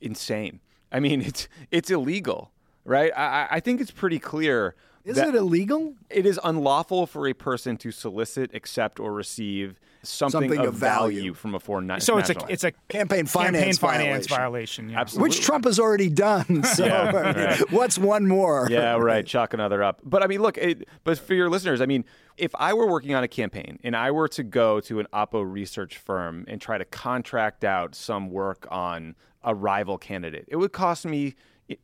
[0.00, 0.60] insane.
[0.92, 2.50] I mean, it's it's illegal,
[2.84, 3.12] right?
[3.16, 4.74] I, I think it's pretty clear.
[5.04, 5.94] Is it illegal?
[6.10, 10.74] It is unlawful for a person to solicit, accept, or receive something, something of, of
[10.74, 11.18] value.
[11.18, 11.34] value.
[11.34, 12.06] from a foreign national.
[12.06, 15.00] so it's a it's a campaign finance campaign finance violation, violation yeah.
[15.00, 15.28] Absolutely.
[15.28, 16.64] which Trump has already done.
[16.70, 17.70] So yeah, right.
[17.72, 18.68] what's one more?
[18.70, 19.26] Yeah, right.
[19.26, 20.00] Chalk another up.
[20.04, 20.56] But I mean, look.
[20.56, 22.04] It, but for your listeners, I mean,
[22.36, 25.42] if I were working on a campaign and I were to go to an Oppo
[25.50, 30.72] research firm and try to contract out some work on a rival candidate, it would
[30.72, 31.34] cost me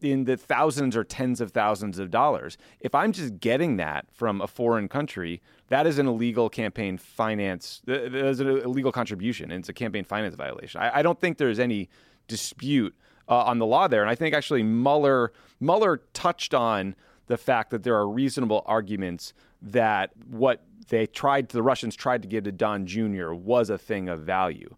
[0.00, 2.58] in the thousands or tens of thousands of dollars.
[2.80, 7.82] If I'm just getting that from a foreign country, that is an illegal campaign finance.
[7.86, 10.80] That is an illegal contribution, and it's a campaign finance violation.
[10.80, 11.88] I, I don't think there's any
[12.28, 12.94] dispute
[13.28, 16.94] uh, on the law there, and I think actually Mueller Mueller touched on
[17.26, 22.28] the fact that there are reasonable arguments that what they tried, the Russians tried to
[22.28, 23.32] give to Don Jr.
[23.32, 24.76] was a thing of value.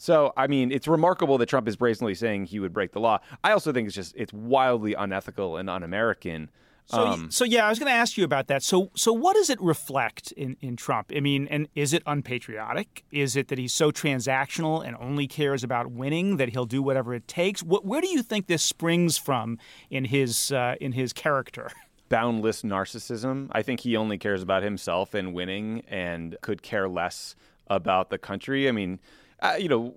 [0.00, 3.18] So, I mean, it's remarkable that Trump is brazenly saying he would break the law.
[3.44, 6.48] I also think it's just it's wildly unethical and un-American.
[6.86, 8.62] So, um, so yeah, I was going to ask you about that.
[8.62, 11.12] So, so what does it reflect in, in Trump?
[11.14, 13.04] I mean, and is it unpatriotic?
[13.12, 17.12] Is it that he's so transactional and only cares about winning that he'll do whatever
[17.12, 17.62] it takes?
[17.62, 19.58] What, where do you think this springs from
[19.90, 21.70] in his uh, in his character?
[22.08, 23.48] Boundless narcissism.
[23.52, 27.36] I think he only cares about himself and winning, and could care less
[27.66, 28.66] about the country.
[28.66, 28.98] I mean,
[29.42, 29.94] uh, you know,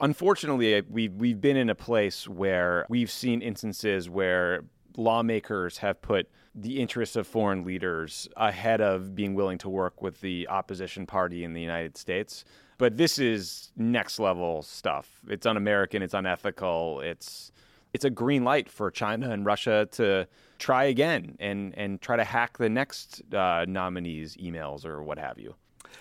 [0.00, 4.64] unfortunately, we've we've been in a place where we've seen instances where
[4.96, 10.20] lawmakers have put the interests of foreign leaders ahead of being willing to work with
[10.20, 12.44] the opposition party in the United States.
[12.78, 15.20] But this is next level stuff.
[15.28, 16.02] It's un-American.
[16.02, 17.00] It's unethical.
[17.00, 17.52] It's
[17.94, 20.26] it's a green light for China and Russia to
[20.58, 25.38] try again and and try to hack the next uh, nominees' emails or what have
[25.38, 25.54] you.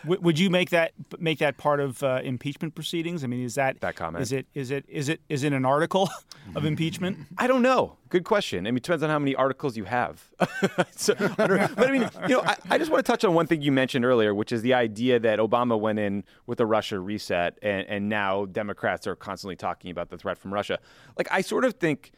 [0.04, 3.24] W- would you make that make that part of uh, impeachment proceedings?
[3.24, 4.22] I mean, is that that comment?
[4.22, 6.10] Is it is it is it is it an article
[6.56, 7.20] of impeachment?
[7.38, 7.98] I don't know.
[8.10, 8.66] Good question.
[8.66, 10.24] I mean, it depends on how many articles you have.
[10.96, 13.62] so, but I mean, you know, I, I, just want to touch on one thing
[13.62, 17.60] you mentioned earlier, which is the idea that Obama went in with a Russia reset,
[17.62, 20.80] and, and now Democrats are constantly talking about the threat from Russia.
[21.18, 22.14] Like, I sort of think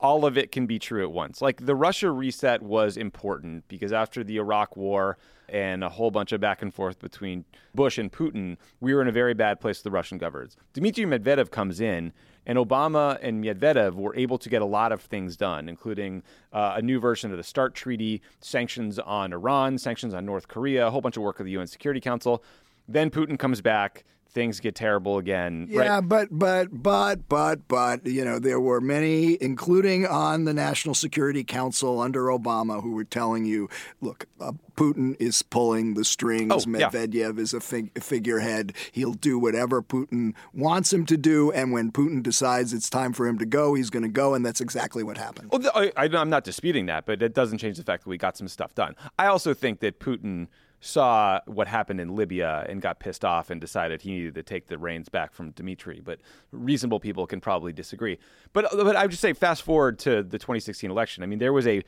[0.00, 1.42] all of it can be true at once.
[1.42, 5.18] Like the Russia reset was important because after the Iraq war
[5.48, 9.08] and a whole bunch of back and forth between Bush and Putin, we were in
[9.08, 10.56] a very bad place with the Russian governors.
[10.72, 12.12] Dmitry Medvedev comes in,
[12.46, 16.74] and Obama and Medvedev were able to get a lot of things done, including uh,
[16.76, 20.90] a new version of the START Treaty, sanctions on Iran, sanctions on North Korea, a
[20.90, 22.42] whole bunch of work with the UN Security Council.
[22.88, 24.04] Then Putin comes back
[24.38, 25.66] things get terrible again.
[25.68, 26.00] Yeah, right?
[26.00, 31.42] but but but but but you know there were many, including on the National Security
[31.42, 33.68] Council under Obama, who were telling you,
[34.00, 36.52] look, uh, Putin is pulling the strings.
[36.52, 36.88] Oh, yeah.
[36.88, 38.74] Medvedev is a fig- figurehead.
[38.92, 43.26] He'll do whatever Putin wants him to do, and when Putin decides it's time for
[43.26, 45.50] him to go, he's going to go, and that's exactly what happened.
[45.50, 48.18] Well, I, I, I'm not disputing that, but it doesn't change the fact that we
[48.18, 48.94] got some stuff done.
[49.18, 50.46] I also think that Putin
[50.80, 54.68] saw what happened in Libya and got pissed off and decided he needed to take
[54.68, 56.00] the reins back from Dmitry.
[56.02, 56.20] But
[56.52, 58.18] reasonable people can probably disagree.
[58.52, 61.22] But but I would just say, fast forward to the 2016 election.
[61.22, 61.82] I mean, there was a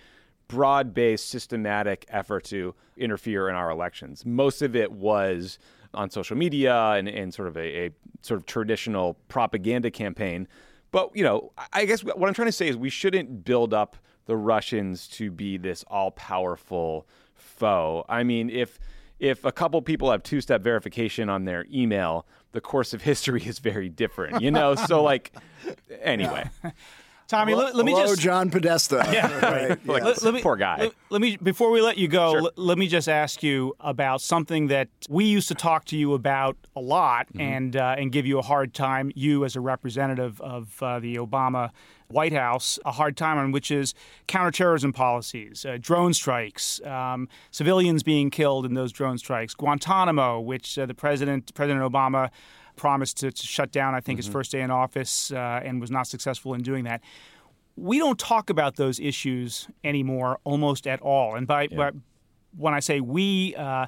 [0.49, 4.27] broad-based, systematic effort to interfere in our elections.
[4.27, 5.61] Most of it was
[5.95, 7.91] on social media and, and sort of a, a
[8.23, 10.49] sort of traditional propaganda campaign.
[10.91, 13.97] But you know, I guess what I'm trying to say is we shouldn't build up
[14.27, 17.07] the Russians to be this all-powerful
[17.41, 18.05] foe.
[18.09, 18.79] I mean, if
[19.19, 23.59] if a couple people have two-step verification on their email, the course of history is
[23.59, 24.75] very different, you know.
[24.75, 25.33] so like,
[26.03, 26.49] anyway.
[27.31, 29.07] Tommy, let, let me Hello, just John Podesta.
[29.13, 29.87] Yeah, right.
[29.87, 30.23] Like, yes.
[30.23, 30.79] let me, Poor guy.
[30.81, 32.33] Let, let me before we let you go.
[32.33, 32.43] Sure.
[32.43, 36.15] Let, let me just ask you about something that we used to talk to you
[36.15, 37.41] about a lot Mm-hmm.
[37.41, 39.13] and uh, and give you a hard time.
[39.15, 41.71] You as a representative of uh, the Obama
[42.09, 43.95] White House, a hard time on which is
[44.27, 50.77] counterterrorism policies, uh, drone strikes, um, civilians being killed in those drone strikes, Guantanamo, which
[50.79, 52.31] uh, the president President Obama
[52.81, 53.95] promised to, to shut down.
[53.95, 57.01] I think his first day in office uh, and was not successful in doing that
[57.77, 61.35] we don't talk about those issues anymore almost at all.
[61.35, 61.93] And by, by
[62.57, 63.87] when I say we, uh,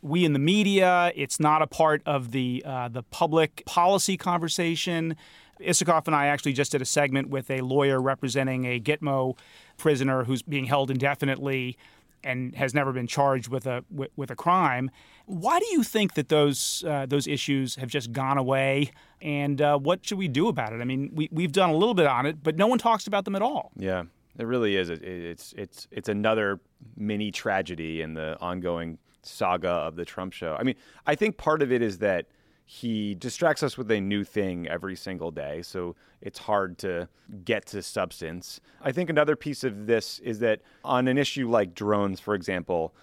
[0.00, 5.16] we in the media, it's not a part of the uh, the public policy conversation.
[5.60, 9.36] Isikoff and I actually just did a segment with a lawyer representing a Gitmo
[9.76, 11.76] prisoner who's being held indefinitely
[12.22, 14.90] and has never been charged with a with, with a crime.
[15.26, 18.92] Why do you think that those uh, those issues have just gone away?
[19.20, 20.80] And uh, what should we do about it?
[20.80, 23.24] I mean, we we've done a little bit on it, but no one talks about
[23.24, 23.72] them at all.
[23.76, 24.04] Yeah,
[24.38, 24.88] it really is.
[24.88, 26.60] It, it's it's it's another
[26.96, 30.56] mini tragedy in the ongoing saga of the Trump show.
[30.58, 32.26] I mean, I think part of it is that
[32.64, 37.08] he distracts us with a new thing every single day, so it's hard to
[37.44, 38.60] get to substance.
[38.82, 42.94] I think another piece of this is that on an issue like drones, for example,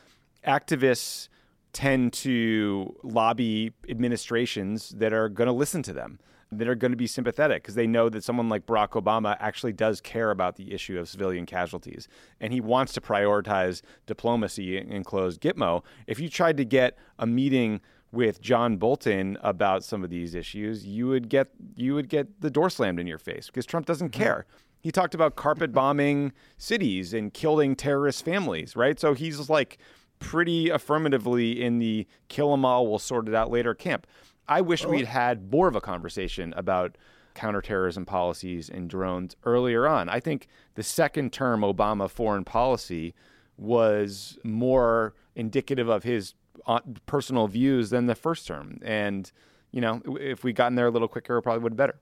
[0.45, 1.29] activists
[1.73, 6.19] tend to lobby administrations that are going to listen to them
[6.57, 9.73] that are going to be sympathetic because they know that someone like Barack Obama actually
[9.73, 12.07] does care about the issue of civilian casualties
[12.39, 15.83] and he wants to prioritize diplomacy and close Gitmo.
[16.07, 20.85] If you tried to get a meeting with John Bolton about some of these issues,
[20.85, 24.11] you would get you would get the door slammed in your face because Trump doesn't
[24.11, 24.21] mm-hmm.
[24.21, 24.45] care.
[24.79, 28.99] He talked about carpet bombing cities and killing terrorist families, right?
[28.99, 29.79] So he's like
[30.23, 34.07] pretty affirmatively in the kill 'em all, we'll sort it out later camp.
[34.47, 36.97] I wish we'd had more of a conversation about
[37.33, 40.09] counterterrorism policies and drones earlier on.
[40.09, 43.13] I think the second term Obama foreign policy
[43.57, 46.35] was more indicative of his
[46.67, 48.79] uh, personal views than the first term.
[48.83, 49.31] And,
[49.71, 51.99] you know, if we'd gotten there a little quicker, it probably would have been better.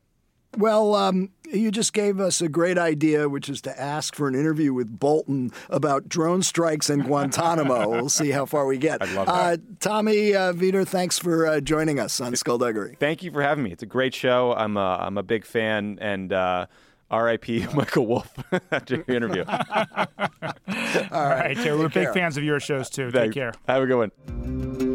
[0.58, 4.36] Well, um, you just gave us a great idea, which is to ask for an
[4.36, 7.90] interview with Bolton about drone strikes in Guantanamo.
[7.90, 9.02] we'll see how far we get.
[9.02, 12.98] I'd love Uh, Tommy uh, Vietor, thanks for uh, joining us on Skullduggery.
[13.00, 13.72] Thank you for having me.
[13.72, 14.54] It's a great show.
[14.54, 15.98] I'm a, I'm a big fan.
[16.02, 16.66] And uh,
[17.10, 17.68] R.I.P.
[17.74, 18.32] Michael Wolf
[18.72, 19.44] after your interview.
[19.48, 19.66] All
[21.12, 23.12] All right, Joe, we're Take big fans of your shows too.
[23.12, 23.54] Take care.
[23.68, 24.91] Have a good one.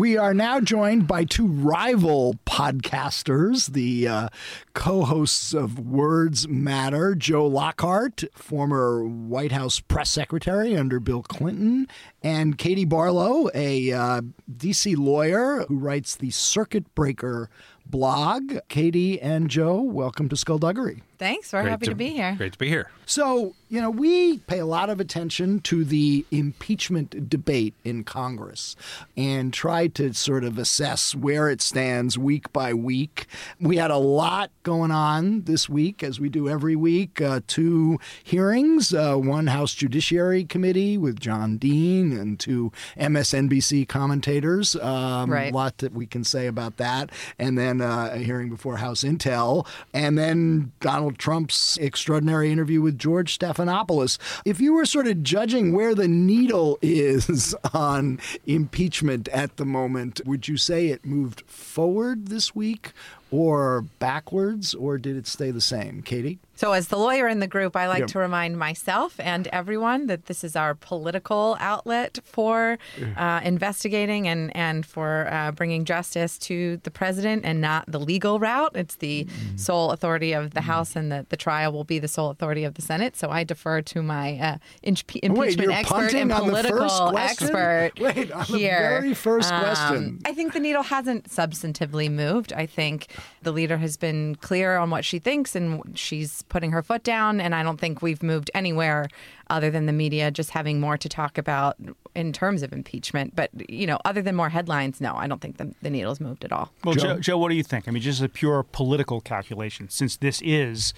[0.00, 4.28] We are now joined by two rival podcasters, the uh,
[4.72, 11.86] co hosts of Words Matter, Joe Lockhart, former White House press secretary under Bill Clinton,
[12.22, 14.22] and Katie Barlow, a uh,
[14.56, 14.96] D.C.
[14.96, 17.50] lawyer who writes the Circuit Breaker
[17.84, 18.54] blog.
[18.70, 21.02] Katie and Joe, welcome to Skullduggery.
[21.20, 21.52] Thanks.
[21.52, 22.34] We're happy to, be here.
[22.36, 22.90] Great to be here.
[23.04, 28.74] So, you know, we pay a lot of attention to the impeachment debate in Congress
[29.16, 33.26] and try to sort of assess where it stands week by week.
[33.60, 37.20] We had a lot going on this week, as we do every week.
[37.20, 44.74] Uh, two hearings uh, one House Judiciary Committee with John Dean and two MSNBC commentators.
[44.76, 45.52] Um, Right.
[45.52, 47.10] A lot that we can say about that.
[47.38, 49.66] And then uh, a hearing before House Intel.
[49.92, 54.18] And then Donald Trump's extraordinary interview with George Stephanopoulos.
[54.44, 60.20] If you were sort of judging where the needle is on impeachment at the moment,
[60.24, 62.92] would you say it moved forward this week
[63.30, 66.02] or backwards, or did it stay the same?
[66.02, 66.38] Katie?
[66.60, 68.06] So, as the lawyer in the group, I like Yeah.
[68.14, 72.76] to remind myself and everyone that this is our political outlet for
[73.16, 78.38] uh, investigating and, and for uh, bringing justice to the president and not the legal
[78.38, 78.72] route.
[78.74, 79.56] It's the Mm-hmm.
[79.56, 82.74] sole authority of the House, and the, the trial will be the sole authority of
[82.74, 83.16] the Senate.
[83.16, 88.44] So, I defer to my uh, impe- impeachment Wait, expert and political expert Wait, on
[88.50, 89.00] the here.
[89.00, 90.18] very first Um, question.
[90.26, 92.52] I think the needle hasn't substantively moved.
[92.52, 93.06] I think
[93.40, 97.40] the leader has been clear on what she thinks and she's putting her foot down.
[97.40, 99.08] And I don't think we've moved anywhere
[99.48, 101.76] other than the media just having more to talk about
[102.14, 103.34] in terms of impeachment.
[103.34, 106.44] But, you know, other than more headlines, no, I don't think the, the needle's moved
[106.44, 106.70] at all.
[106.84, 107.18] Well, Joe.
[107.18, 107.88] Joe, what do you think?
[107.88, 110.92] I mean, just a pure political calculation, since this is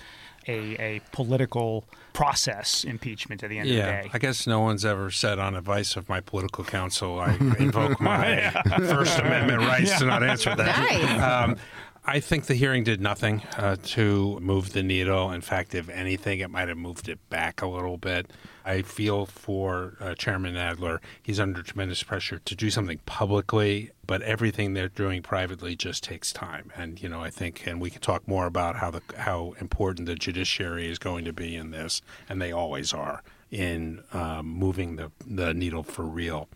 [0.48, 4.10] a, a political process, impeachment at the end of the Yeah, day.
[4.12, 8.50] I guess no one's ever said on advice of my political counsel I invoke my
[8.78, 10.78] First Amendment rights to not answer that.
[10.78, 11.20] Nice.
[11.22, 11.56] Um,
[12.04, 15.30] I think the hearing did nothing uh, to move the needle.
[15.30, 18.28] In fact, if anything, it might have moved it back a little bit.
[18.64, 20.98] I feel for uh, Chairman Nadler.
[21.22, 26.32] He's under tremendous pressure to do something publicly, but everything they're doing privately just takes
[26.32, 26.72] time.
[26.74, 30.06] And you know, I think, and we can talk more about how the how important
[30.06, 33.22] the judiciary is going to be in this, and they always are
[33.52, 36.48] in um, moving the the needle for real.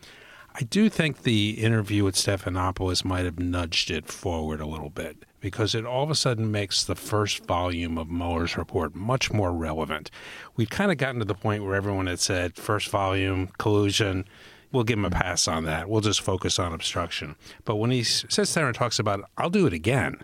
[0.53, 5.23] I do think the interview with Stephanopoulos might have nudged it forward a little bit
[5.39, 9.53] because it all of a sudden makes the first volume of Mueller's report much more
[9.53, 10.09] relevant.
[10.55, 14.25] We'd kind of gotten to the point where everyone had said, first volume, collusion,
[14.71, 15.89] we'll give him a pass on that.
[15.89, 17.35] We'll just focus on obstruction.
[17.65, 20.21] But when he sits there and talks about, I'll do it again,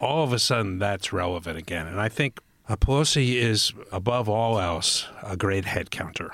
[0.00, 1.86] all of a sudden that's relevant again.
[1.86, 6.32] And I think Pelosi is, above all else, a great head counter.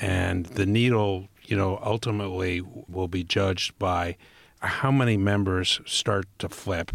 [0.00, 4.16] And the needle, you know, ultimately will be judged by
[4.60, 6.92] how many members start to flip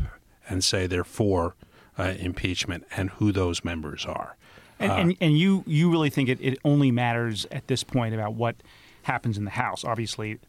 [0.51, 1.55] and say they're for
[1.97, 4.35] uh, impeachment and who those members are.
[4.79, 8.13] And, Uh, and, and you, you really think it, it only matters at this point
[8.13, 8.55] about what
[9.03, 9.83] happens in the House.
[9.83, 10.39] Obviously,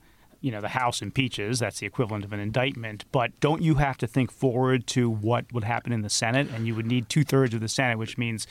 [0.41, 3.05] you know, the House impeaches, that's the equivalent of an indictment.
[3.13, 6.49] But don't you have to think forward to what would happen in the Senate?
[6.55, 8.47] And you would need two thirds of the Senate, which means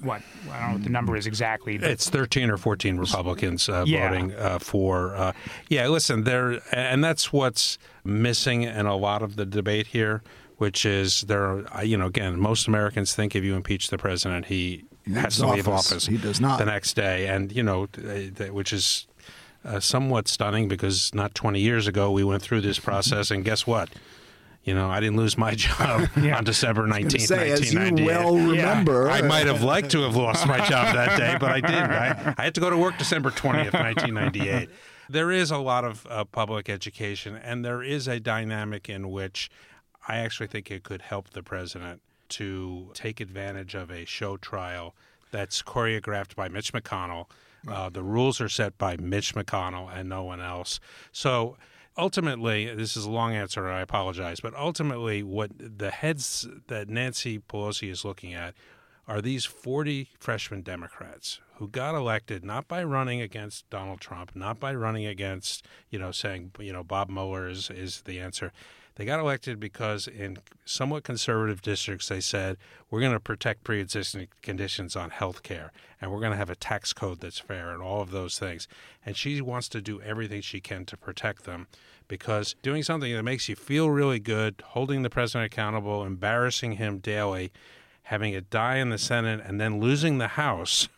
[0.00, 0.22] what?
[0.50, 1.78] I don't know what the number is exactly.
[1.78, 4.08] But It's 13 or 14 Republicans uh, Yeah.
[4.08, 5.14] voting uh, for.
[5.14, 5.32] Uh,
[5.68, 10.22] yeah, listen, there, and that's what's missing in a lot of the debate here,
[10.62, 11.42] which is there.
[11.42, 15.16] Are, uh, you know, again, most Americans think if you impeach the president, he has
[15.24, 15.92] leaves to leave office.
[15.92, 16.06] office.
[16.06, 16.60] He does not.
[16.60, 19.06] the next day, and you know, th- th- which is.
[19.64, 23.64] Uh, somewhat stunning because not 20 years ago we went through this process, and guess
[23.64, 23.88] what?
[24.64, 28.06] You know, I didn't lose my job on December 19th, say, as you 1998.
[28.06, 29.08] well remember.
[29.08, 31.90] I might have liked to have lost my job that day, but I didn't.
[31.92, 34.68] I, I had to go to work December 20th, 1998.
[35.08, 39.50] There is a lot of uh, public education, and there is a dynamic in which
[40.08, 44.94] I actually think it could help the president to take advantage of a show trial
[45.30, 47.26] that's choreographed by Mitch McConnell.
[47.68, 50.80] Uh, the rules are set by Mitch McConnell and no one else.
[51.12, 51.56] So
[51.96, 56.88] ultimately, this is a long answer, and I apologize, but ultimately, what the heads that
[56.88, 58.54] Nancy Pelosi is looking at
[59.08, 64.58] are these 40 freshman Democrats who got elected not by running against Donald Trump, not
[64.58, 68.52] by running against, you know, saying, you know, Bob Mueller is, is the answer.
[68.96, 72.58] They got elected because in somewhat conservative districts, they said,
[72.90, 76.50] we're going to protect pre existing conditions on health care and we're going to have
[76.50, 78.68] a tax code that's fair and all of those things.
[79.06, 81.68] And she wants to do everything she can to protect them
[82.08, 86.98] because doing something that makes you feel really good, holding the president accountable, embarrassing him
[86.98, 87.52] daily,
[88.04, 90.88] having it die in the Senate, and then losing the House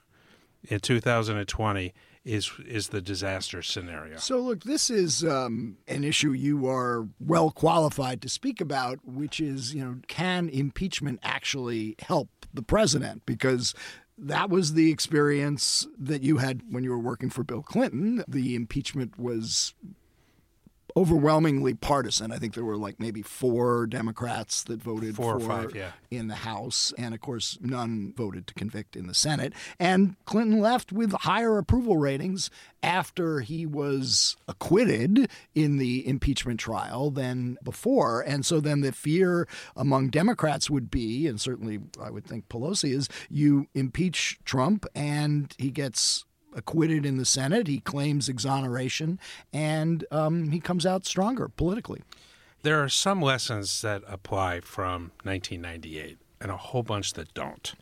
[0.64, 1.92] in 2020
[2.24, 4.16] is is the disaster scenario.
[4.16, 9.40] So, look, this is um, an issue you are well qualified to speak about, which
[9.40, 13.26] is, you know, can impeachment actually help the president?
[13.26, 13.74] Because
[14.16, 18.24] that was the experience that you had when you were working for Bill Clinton.
[18.26, 19.74] The impeachment was
[20.96, 22.30] overwhelmingly partisan.
[22.30, 25.90] I think there were like maybe four Democrats that voted Four or for five, yeah.
[26.10, 29.52] in the House, and of course, none voted to convict in the Senate.
[29.80, 32.48] And Clinton left with higher approval ratings
[32.82, 38.20] after he was acquitted in the impeachment trial than before.
[38.20, 42.92] And so then the fear among Democrats would be, and certainly I would think Pelosi
[42.94, 46.24] is, you impeach Trump and he gets
[46.54, 47.66] acquitted in the Senate.
[47.66, 49.18] He claims exoneration,
[49.52, 52.02] and um, he comes out stronger politically.
[52.62, 57.74] There are some lessons that apply from 1998 and a whole bunch that don't.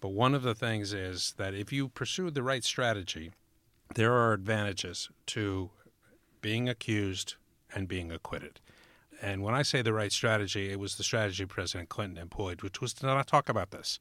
[0.00, 3.32] But one of the things is that if you pursue the right strategy,
[3.94, 5.70] there are advantages to
[6.40, 7.36] being accused
[7.74, 8.60] and being acquitted.
[9.20, 12.80] And when I say the right strategy, it was the strategy President Clinton employed, which
[12.80, 14.00] was to not talk about this,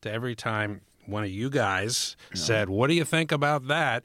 [0.00, 4.04] to every time one of you guys said, What do you think about that?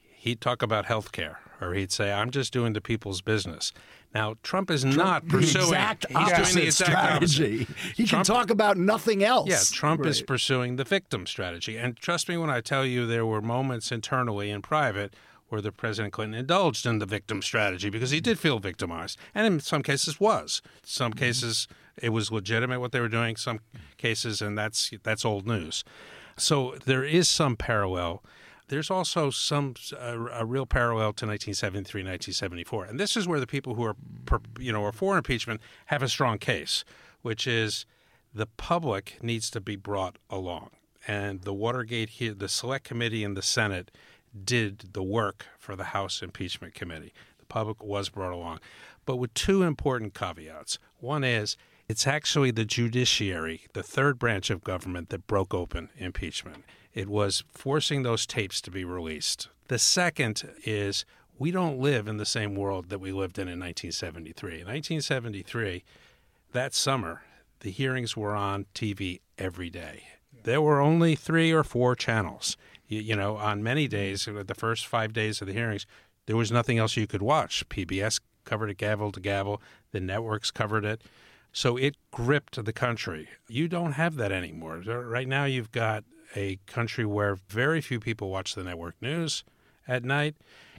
[0.00, 3.72] He'd talk about health care or he'd say, I'm just doing the people's business.
[4.14, 7.60] Now, Trump is not pursuing the exact he's doing the opposite exact strategy.
[7.62, 7.76] opposite.
[7.94, 9.48] He Trump- can talk about nothing else.
[9.48, 11.76] Yeah, Trump is pursuing the victim strategy.
[11.76, 15.14] And trust me when I tell you there were moments internally in private
[15.48, 19.18] where the President Clinton indulged in the victim strategy because he did feel victimized.
[19.34, 20.62] And in some cases was.
[20.84, 21.18] Some mm-hmm.
[21.18, 21.68] cases
[22.00, 23.60] it was legitimate what they were doing, some
[23.96, 25.84] cases and that's that's old news.
[26.38, 28.22] So there is some parallel.
[28.68, 33.46] There's also some a, a real parallel to 1973, 1974, and this is where the
[33.46, 33.96] people who are,
[34.58, 36.84] you know, are for impeachment have a strong case,
[37.22, 37.86] which is
[38.34, 40.70] the public needs to be brought along,
[41.06, 43.90] and the Watergate the Select Committee in the Senate
[44.44, 47.14] did the work for the House Impeachment Committee.
[47.38, 48.60] The public was brought along,
[49.06, 50.78] but with two important caveats.
[51.00, 51.56] One is
[51.88, 56.64] it's actually the judiciary, the third branch of government, that broke open impeachment.
[56.92, 59.48] It was forcing those tapes to be released.
[59.68, 61.06] The second is
[61.38, 64.60] we don't live in the same world that we lived in in 1973.
[64.60, 65.84] In 1973,
[66.52, 67.22] that summer,
[67.60, 70.04] the hearings were on TV every day.
[70.44, 72.56] There were only three or four channels.
[72.86, 75.86] You, you know, on many days, uh, the first five days of the hearings,
[76.26, 77.68] there was nothing else you could watch.
[77.68, 79.62] PBS covered it gavel to gavel,
[79.92, 81.02] the networks covered it.
[81.58, 83.30] So it gripped the country.
[83.48, 84.76] You don't have that anymore.
[84.76, 86.04] Right now, you've got
[86.36, 89.42] a country where very few people watch the network news
[89.88, 90.36] at night.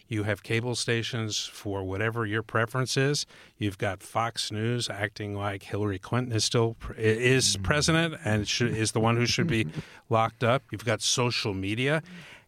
[0.07, 3.25] You have cable stations for whatever your preference is.
[3.57, 7.63] You've got Fox News acting like Hillary Clinton is still is mm.
[7.63, 9.67] president and should, is the one who should be
[10.09, 10.63] locked up.
[10.71, 12.01] You've got social media,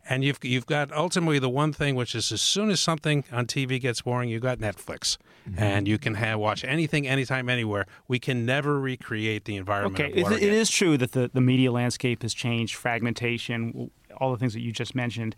[0.07, 3.45] and you've you've got ultimately the one thing which is as soon as something on
[3.45, 5.17] TV gets boring, you've got Netflix,
[5.49, 5.63] Mm-hmm.
[5.63, 7.87] and you can have, watch anything, anytime, anywhere.
[8.07, 9.99] We can never recreate the environment.
[9.99, 14.37] Okay, it, it is true that the, the media landscape has changed, fragmentation, all the
[14.37, 15.35] things that you just mentioned.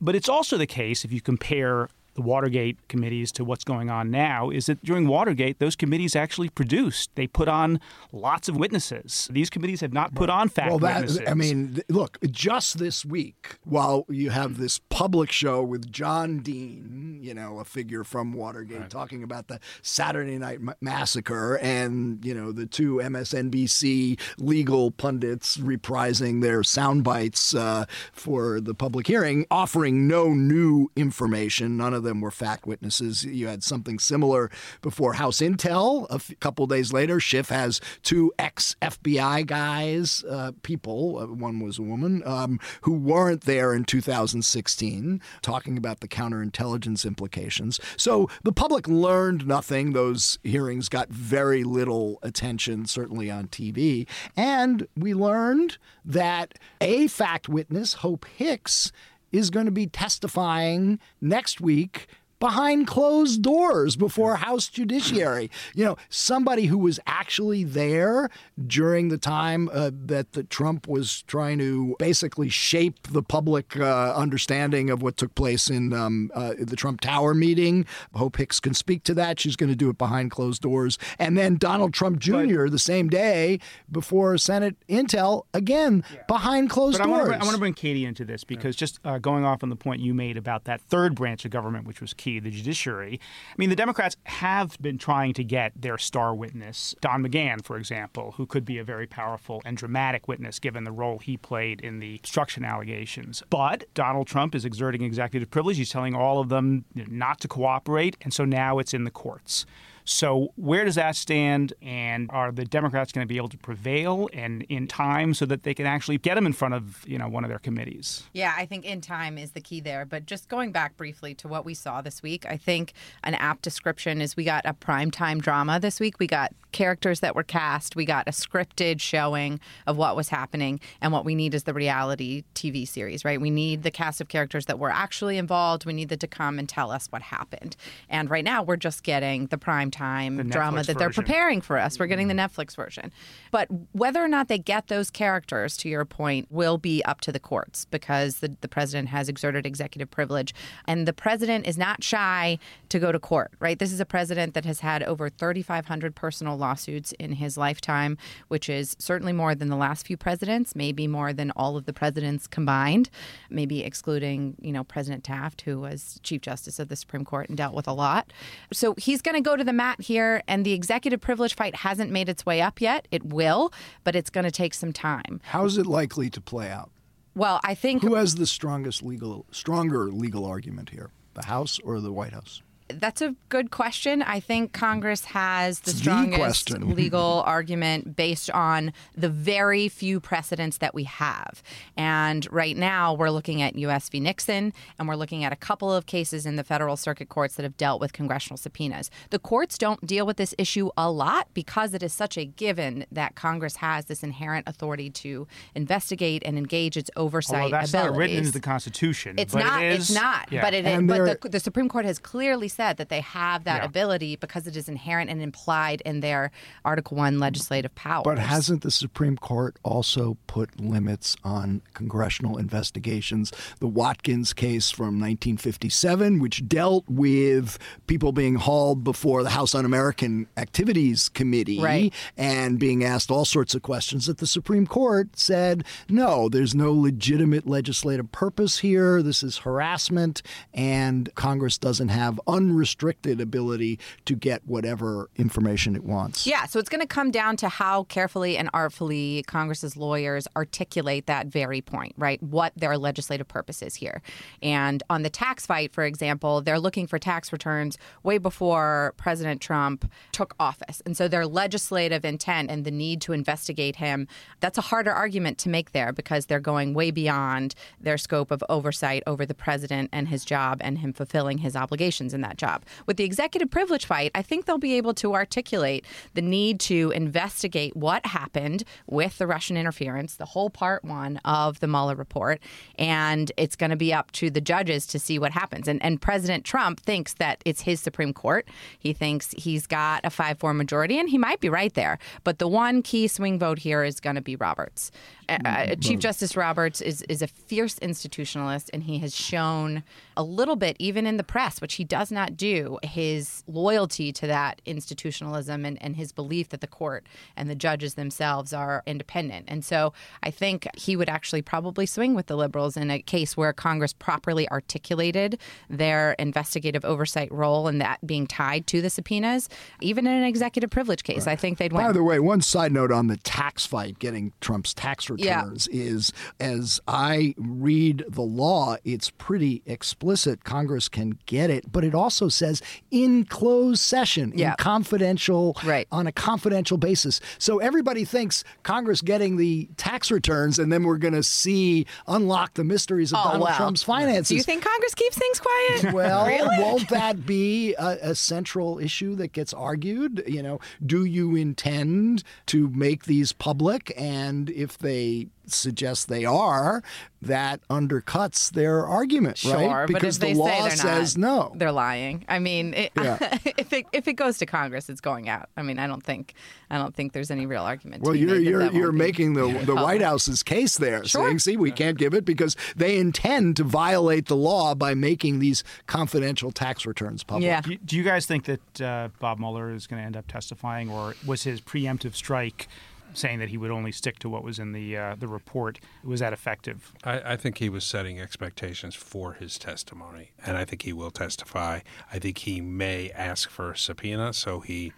[0.00, 4.10] But it's also the case, if you compare the Watergate committees to what's going on
[4.10, 7.10] now, is that during Watergate, those committees actually produced.
[7.14, 7.80] They put on
[8.12, 9.28] lots of witnesses.
[9.30, 11.22] These committees have not put on fact well, that, witnesses.
[11.26, 17.18] I mean, look, just this week, while you have this public show with John Dean,
[17.22, 22.52] you know, a figure from Watergate, talking about the Saturday Night Massacre, and, you know,
[22.52, 30.06] the two MSNBC legal pundits reprising their sound bites uh, for the public hearing, offering
[30.06, 31.76] no new information.
[31.76, 33.24] None of them were fact witnesses.
[33.24, 34.50] You had something similar
[34.80, 36.08] before House Intel.
[36.10, 41.60] A f- couple days later, Schiff has two ex FBI guys, uh, people, uh, one
[41.60, 47.80] was a woman, um, who weren't there in 2016, talking about the counterintelligence implications.
[47.96, 49.92] So the public learned nothing.
[49.92, 54.06] Those hearings got very little attention, certainly on TV.
[54.36, 58.92] And we learned that a fact witness, Hope Hicks,
[59.32, 62.06] is going to be testifying next week
[62.42, 65.50] behind closed doors before House Judiciary.
[65.74, 68.28] You know, somebody who was actually there
[68.66, 74.12] during the time uh, that the Trump was trying to basically shape the public uh,
[74.14, 77.86] understanding of what took place in um, uh, the Trump Tower meeting.
[78.14, 79.38] Hope Hicks can speak to that.
[79.40, 80.98] She's going to do it behind closed doors.
[81.18, 82.66] And then Donald Trump Jr.
[82.66, 87.30] the same day before Senate Intel again behind closed But doors.
[87.30, 90.00] I want to bring Katie into this because just uh, going off on the point
[90.00, 93.20] you made about that third branch of government, which was key, the judiciary.
[93.50, 97.76] I mean, the Democrats have been trying to get their star witness, Don McGahn, for
[97.76, 101.80] example, who could be a very powerful and dramatic witness given the role he played
[101.80, 103.42] in the obstruction allegations.
[103.50, 105.76] But Donald Trump is exerting executive privilege.
[105.76, 109.66] He's telling all of them not to cooperate, and so now it's in the courts.
[110.04, 111.72] So where does that stand?
[111.80, 115.62] And are the Democrats going to be able to prevail and in time so that
[115.62, 118.24] they can actually get him in front of you know one of their committees?
[118.32, 120.04] Yeah, I think in time is the key there.
[120.04, 122.92] But just going back briefly to what we saw this week, I think
[123.22, 126.18] an apt description is we got a primetime drama this week.
[126.18, 130.80] We got characters that were cast, we got a scripted showing of what was happening,
[131.00, 133.40] and what we need is the reality TV series, right?
[133.40, 135.84] We need the cast of characters that were actually involved.
[135.84, 137.76] We need them to come and tell us what happened.
[138.08, 139.58] And right now, we're just getting the
[139.92, 141.24] primetime The drama Netflix that they're version.
[141.24, 141.98] preparing for us.
[141.98, 142.60] We're getting the mm-hmm.
[142.60, 143.12] Netflix version.
[143.50, 147.32] But whether or not they get those characters, to your point, will be up to
[147.32, 150.54] the courts because the, the president has exerted executive privilege.
[150.86, 153.78] And the president is not shy to go to court, right?
[153.78, 158.18] This is a president that has had over 3,500 personal lawsuits in his lifetime,
[158.48, 161.92] which is certainly more than the last few presidents, maybe more than all of the
[161.92, 163.10] presidents combined,
[163.50, 167.56] maybe excluding, you know, President Taft, who was Chief Justice of the Supreme Court and
[167.56, 168.32] dealt with a lot.
[168.72, 172.08] So he's going to go to the Matt, here, and the executive privilege fight hasn't
[172.12, 173.08] made its way up yet.
[173.10, 173.72] It will,
[174.04, 175.40] but it's going to take some time.
[175.42, 176.92] How is it likely to play out?
[177.34, 181.98] Well, I think who has the strongest legal, stronger legal argument here, the House or
[182.00, 182.62] the White House?
[183.00, 184.22] That's a good question.
[184.22, 186.94] I think Congress has the It's the strongest question.
[186.94, 191.62] legal argument based on the very few precedents that we have.
[191.96, 194.08] And right now, we're looking at U.S.
[194.08, 194.20] v.
[194.20, 197.62] Nixon, and we're looking at a couple of cases in the federal circuit courts that
[197.62, 199.10] have dealt with congressional subpoenas.
[199.30, 203.06] The courts don't deal with this issue a lot because it is such a given
[203.10, 208.10] that Congress has this inherent authority to investigate and engage its oversight Although that's abilities.
[208.12, 209.34] not written into the Constitution.
[209.38, 209.82] It's but not.
[209.82, 210.50] It is, it's not.
[210.52, 210.62] yeah.
[210.62, 210.84] But it.
[210.84, 213.86] And But there- the, the Supreme Court has clearly said that they have that Yeah.
[213.86, 216.50] ability because it is inherent and implied in their
[216.84, 218.22] Article One legislative powers.
[218.24, 223.52] But hasn't the Supreme Court also put limits on congressional investigations?
[223.80, 229.84] The Watkins case from 1957, which dealt with people being hauled before the House Un
[229.84, 232.12] American Activities Committee Right.
[232.36, 236.92] and being asked all sorts of questions, that the Supreme Court said, no, there's no
[236.92, 239.22] legitimate legislative purpose here.
[239.22, 240.42] This is harassment,
[240.74, 246.46] and Congress doesn't have unrestricted ability to get whatever information it wants.
[246.46, 251.26] Yeah, so it's going to come down to how carefully and artfully Congress's lawyers articulate
[251.26, 252.42] that very point, right?
[252.42, 254.22] What their legislative purpose is here.
[254.62, 259.60] And on the tax fight, for example, they're looking for tax returns way before President
[259.60, 261.02] Trump took office.
[261.04, 264.28] And so their legislative intent and the need to investigate him,
[264.60, 268.62] that's a harder argument to make there because they're going way beyond their scope of
[268.68, 272.84] oversight over the president and his job and him fulfilling his obligations in that job.
[273.06, 277.10] With the executive privilege fight, I think they'll be able to articulate the need to
[277.14, 282.60] investigate what happened with the Russian interference, the whole part one of the Mueller report,
[282.98, 285.88] and it's going to be up to the judges to see what happens.
[285.88, 288.68] And, and President Trump thinks that it's his Supreme Court.
[288.98, 292.18] He thinks he's got a 5 4 majority, and he might be right there.
[292.44, 295.10] But the one key swing vote here is going to be Roberts.
[295.48, 300.02] Uh, uh, Chief Justice Roberts is, is a fierce institutionalist, and he has shown
[300.36, 304.46] a little bit, even in the press, which he does not do, his loyalty to
[304.46, 307.26] that institutionalism and, and his belief that the court
[307.56, 309.66] and the judges themselves are independent.
[309.68, 310.12] And so
[310.42, 314.12] I think he would actually probably swing with the liberals in a case where Congress
[314.12, 319.68] properly articulated their investigative oversight role and that being tied to the subpoenas,
[320.00, 321.46] even in an executive privilege case.
[321.46, 322.06] I think they'd win.
[322.06, 325.62] By the way, one side note on the tax fight, getting Trump's tax Yeah.
[325.62, 330.64] returns, is as I read the law, it's pretty explicit.
[330.64, 334.70] Congress can get it, but it also says in closed session, Yeah.
[334.70, 336.06] in confidential, Right.
[336.10, 337.40] on a confidential basis.
[337.58, 342.74] So everybody thinks Congress getting the tax returns, and then we're going to see unlock
[342.74, 343.76] the mysteries of Oh, Donald well.
[343.76, 344.48] Trump's finances.
[344.48, 346.12] Do you think Congress keeps things quiet?
[346.14, 346.78] Well, really?
[346.78, 350.42] won't that be a, a central issue that gets argued?
[350.46, 354.12] You know, do you intend to make these public?
[354.16, 357.02] And if they suggest they are,
[357.40, 360.06] that undercuts their argument, Sure, right?
[360.06, 361.72] Because but if the they law say says not, no.
[361.76, 362.44] They're lying.
[362.48, 363.38] I mean, it, Yeah.
[363.64, 365.68] if it if it goes to Congress, it's going out.
[365.76, 366.54] I mean, I don't think
[366.90, 368.22] I don't think there's any real argument.
[368.22, 370.02] Well, to you're made you're that you're making the the.
[370.02, 371.46] White House's case there, Sure.
[371.46, 375.60] saying, "See, we can't give it because they intend to violate the law by making
[375.60, 377.80] these confidential tax returns public." Yeah.
[377.82, 380.46] Do you, do you guys think that uh, Bob Mueller is going to end up
[380.48, 382.88] testifying, or was his preemptive strike
[383.34, 386.40] saying that he would only stick to what was in the uh, the report was
[386.40, 387.12] that effective?
[387.24, 391.30] I, I think he was setting expectations for his testimony, and I think he will
[391.30, 392.00] testify.
[392.32, 395.12] I think he may ask for a subpoena, so he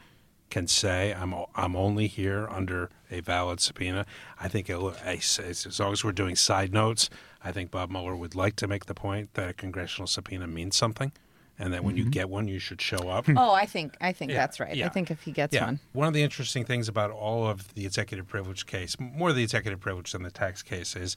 [0.50, 4.06] can say, "I'm I'm only here under a valid subpoena."
[4.40, 7.10] I think as, as long as we're doing side notes,
[7.42, 10.76] I think Bob Mueller would like to make the point that a congressional subpoena means
[10.76, 11.12] something,
[11.58, 12.10] and that when you mm-hmm.
[12.10, 13.26] get one, you should show up.
[13.28, 14.80] Oh, I think I think Yeah, that's right.
[14.82, 15.66] I think if he gets Yeah.
[15.66, 15.80] one.
[15.92, 19.80] One of the interesting things about all of the executive privilege case, more the executive
[19.80, 21.16] privilege than the tax case, is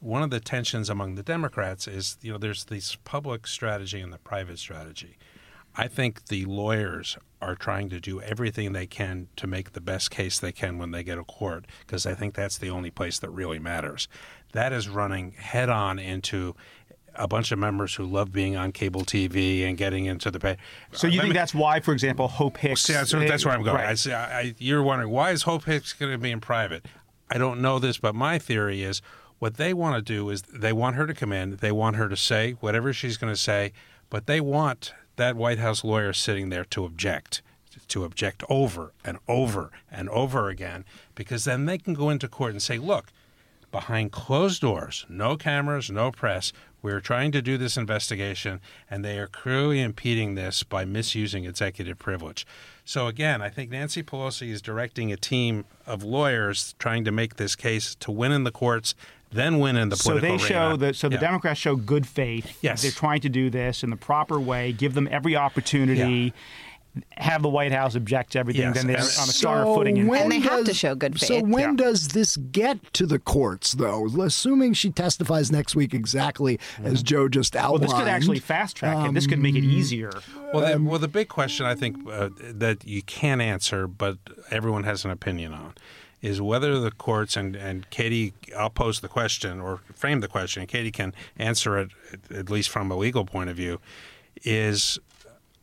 [0.00, 4.12] one of the tensions among the Democrats is you know there's this public strategy and
[4.12, 5.16] the private strategy.
[5.76, 10.10] I think the lawyers are trying to do everything they can to make the best
[10.10, 13.18] case they can when they get a court because I think that's the only place
[13.20, 14.08] that really matters.
[14.52, 16.56] That is running head on into
[17.20, 20.56] a bunch of members who love being on cable TV and getting into the pay.
[20.92, 22.82] So you Let think me- that's why, for example, Hope Hicks?
[22.82, 23.76] See, that's, that's where I'm going.
[23.76, 23.88] Right.
[23.90, 26.86] I, see, I, I- you're wondering why is Hope Hicks going to be in private?
[27.30, 29.02] I don't know this, but my theory is
[29.38, 32.08] what they want to do is they want her to come in, they want her
[32.08, 33.72] to say whatever she's going to say,
[34.08, 37.42] but they want that White House lawyer sitting there to object,
[37.88, 42.52] to object over and over and over again, because then they can go into court
[42.52, 43.12] and say, look.
[43.72, 46.52] Behind closed doors, no cameras, no press,
[46.82, 48.60] We're trying to do this investigation,
[48.90, 52.46] and they are clearly impeding this by misusing executive privilege.
[52.84, 57.36] So, again, I think Nancy Pelosi is directing a team of lawyers trying to make
[57.36, 58.94] this case to win in the courts
[59.32, 60.38] then win in the political.
[60.40, 61.20] so they show that so the Yeah.
[61.20, 62.82] democrats show good faith Yes.
[62.82, 66.32] they're trying to do this in the proper way give them every opportunity
[67.16, 68.74] have the white house object to everything Yes.
[68.74, 71.28] then they're on a So stronger footing in And they have to show good faith.
[71.28, 71.84] So when Yeah.
[71.84, 74.06] does this get to the courts, though?
[74.20, 77.62] Assuming she testifies next week exactly as Joe just Mm-hmm.
[77.64, 77.90] well outlined.
[77.90, 80.10] this could actually fast track it this could make it easier
[80.52, 84.18] Well, the, well, the big question I think uh, that you can answer, but
[84.50, 85.74] everyone has an opinion on,
[86.22, 90.60] is whether the courts and and Katie, I'll pose the question or frame the question,
[90.62, 93.80] and Katie can answer it at- at least from a legal point of view,
[94.42, 94.98] is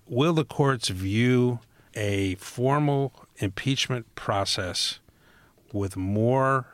[0.07, 1.59] will the courts view
[1.95, 4.99] a formal impeachment process
[5.73, 6.67] with more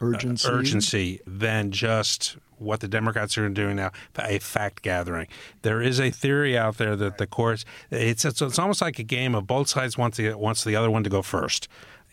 [0.00, 0.48] uh, urgency.
[0.48, 5.28] urgency than just what the Democrats are doing now, a fact gathering.
[5.62, 9.04] There is a theory out there that the courts it's it's, it's almost like a
[9.04, 11.68] game of both sides wants the wants the other one to go first,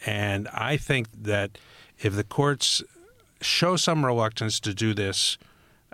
[0.06, 1.58] and I think that
[2.00, 2.84] if the courts
[3.42, 5.38] show some reluctance to do this.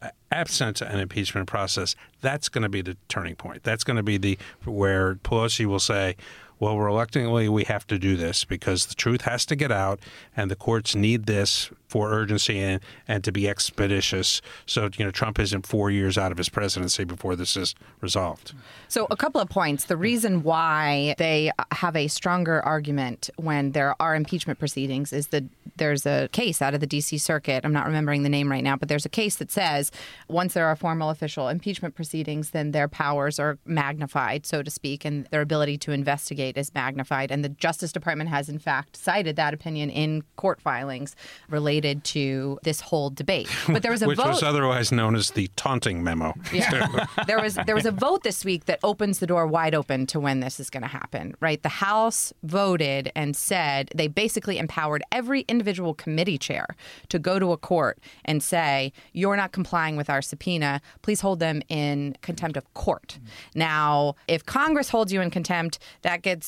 [0.01, 3.63] Uh, Absent an impeachment process, that's going to be the turning point.
[3.63, 6.15] That's going to be the where Pelosi will say,
[6.61, 9.99] "Well, reluctantly, we have to do this because the truth has to get out,
[10.37, 14.41] and the courts need this for urgency and, and to be expeditious.
[14.65, 18.53] So, you know, Trump isn't four years out of his presidency before this is resolved.
[18.87, 19.85] So, a couple of points.
[19.85, 25.43] The reason why they have a stronger argument when there are impeachment proceedings is that
[25.75, 27.17] there's a case out of the D.C.
[27.17, 27.65] Circuit.
[27.65, 29.91] I'm not remembering the name right now, but there's a case that says
[30.29, 35.03] once there are formal official impeachment proceedings, then their powers are magnified, so to speak,
[35.03, 37.31] and their ability to investigate is magnified.
[37.31, 41.15] And the Justice Department has, in fact, cited that opinion in court filings
[41.49, 43.49] related to this whole debate.
[43.67, 44.27] But there was a Which vote.
[44.27, 46.33] was otherwise known as the taunting memo.
[46.53, 47.05] Yeah.
[47.27, 50.19] there was there was a vote this week that opens the door wide open to
[50.19, 51.35] when this is going to happen.
[51.39, 56.67] Right, the House voted and said they basically empowered every individual committee chair
[57.09, 60.81] to go to a court and say, "You're not complying with our subpoena.
[61.01, 63.19] Please hold them in contempt of court."
[63.55, 66.40] Now, if Congress holds you in contempt, that gets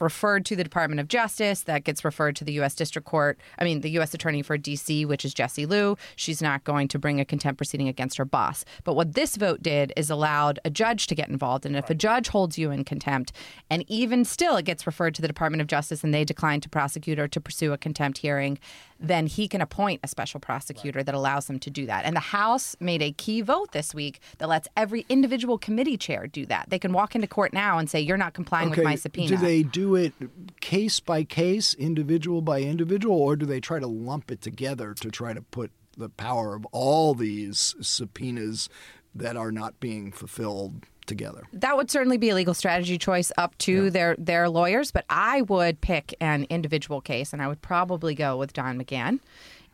[0.00, 1.62] referred to the Department of Justice.
[1.62, 2.74] That gets referred to the U.S.
[2.74, 3.38] District Court.
[3.58, 4.14] I mean, the U.S.
[4.14, 5.96] Attorney for D.C., which is Jessie Liu.
[6.16, 8.64] She's not going to bring a contempt proceeding against her boss.
[8.84, 11.66] But what this vote did is allowed a judge to get involved.
[11.66, 13.32] And if a judge holds you in contempt,
[13.70, 16.68] and even still it gets referred to the Department of Justice and they decline to
[16.68, 18.58] prosecute or to pursue a contempt hearing,
[19.00, 22.04] then he can appoint a special prosecutor that allows him to do that.
[22.04, 26.26] And the House made a key vote this week that lets every individual committee chair
[26.26, 26.70] do that.
[26.70, 29.28] They can walk into court now and say, You're not complying with my subpoena.
[29.28, 30.12] Do they do it
[30.60, 35.10] case by case, individual by individual, or do they try to lump it together to
[35.10, 38.68] try to put the power of all these subpoenas
[39.14, 41.42] that are not being fulfilled together?
[41.52, 45.42] that would certainly be a legal strategy choice up to their their lawyers, but I
[45.42, 49.20] would pick an individual case, and I would probably go with Don McGahn.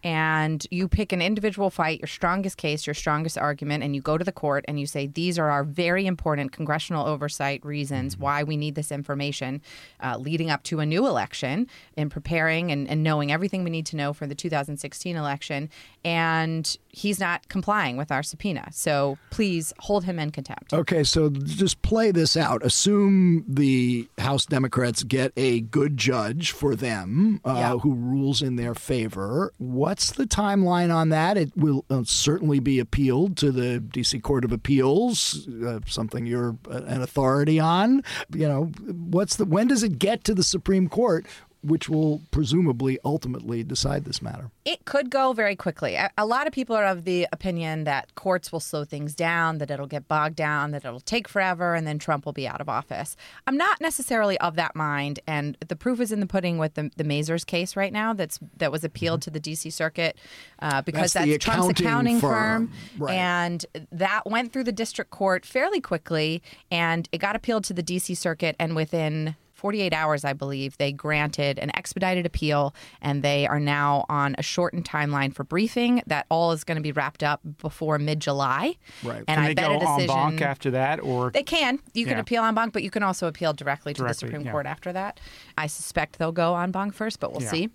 [0.02, 4.16] And you pick an individual fight, your strongest case, your strongest argument, and you go
[4.16, 8.42] to the court and you say, These are our very important congressional oversight reasons why
[8.42, 9.60] we need this information
[10.02, 11.66] uh, leading up to a new election
[11.96, 15.68] in preparing and, and knowing everything we need to know for the 2016 election.
[16.02, 18.68] And he's not complying with our subpoena.
[18.72, 20.72] So please hold him in contempt.
[20.72, 22.64] Okay, so just play this out.
[22.64, 27.78] Assume the House Democrats get a good judge for them uh, Yeah.
[27.78, 29.52] who rules in their favor.
[29.58, 31.36] What's the timeline on that?
[31.36, 34.18] It will uh, certainly be appealed to the D.C.
[34.20, 38.02] Court of Appeals, uh, something you're uh, an authority on.
[38.34, 41.26] You know, what's the when does it get to the Supreme Court?
[41.62, 44.50] Which will presumably ultimately decide this matter.
[44.64, 45.94] It could go very quickly.
[46.16, 49.70] A, lot of people are of the opinion that courts will slow things down, that
[49.70, 52.68] it'll get bogged down, that it'll take forever, and then Trump will be out of
[52.68, 53.14] office.
[53.46, 56.90] I'm not necessarily of that mind, and the proof is in the pudding with the,
[56.96, 58.14] the Mazars case right now.
[58.14, 59.68] That's that was appealed to the D.C.
[59.70, 60.16] Circuit
[60.60, 62.68] uh, because That's that's, the Trump's accounting accounting firm.
[62.68, 63.14] firm, Right.
[63.16, 67.82] and that went through the district court fairly quickly, and it got appealed to the
[67.82, 68.14] D.C.
[68.14, 73.60] Circuit, and within 48 hours, I believe, they granted an expedited appeal, and they are
[73.60, 76.02] now on a shortened timeline for briefing.
[76.06, 78.76] That all is going to be wrapped up before mid July.
[79.04, 79.18] Right.
[79.18, 80.06] And Can I they bet go a en decision.
[80.16, 81.78] banc after that, or They can.
[81.92, 82.20] You can Yeah.
[82.20, 84.52] appeal en banc, but you can also appeal directly to Directly, the Supreme yeah.
[84.52, 85.20] Court after that.
[85.58, 87.50] I suspect they'll go en banc first, but we'll Yeah.
[87.50, 87.68] see.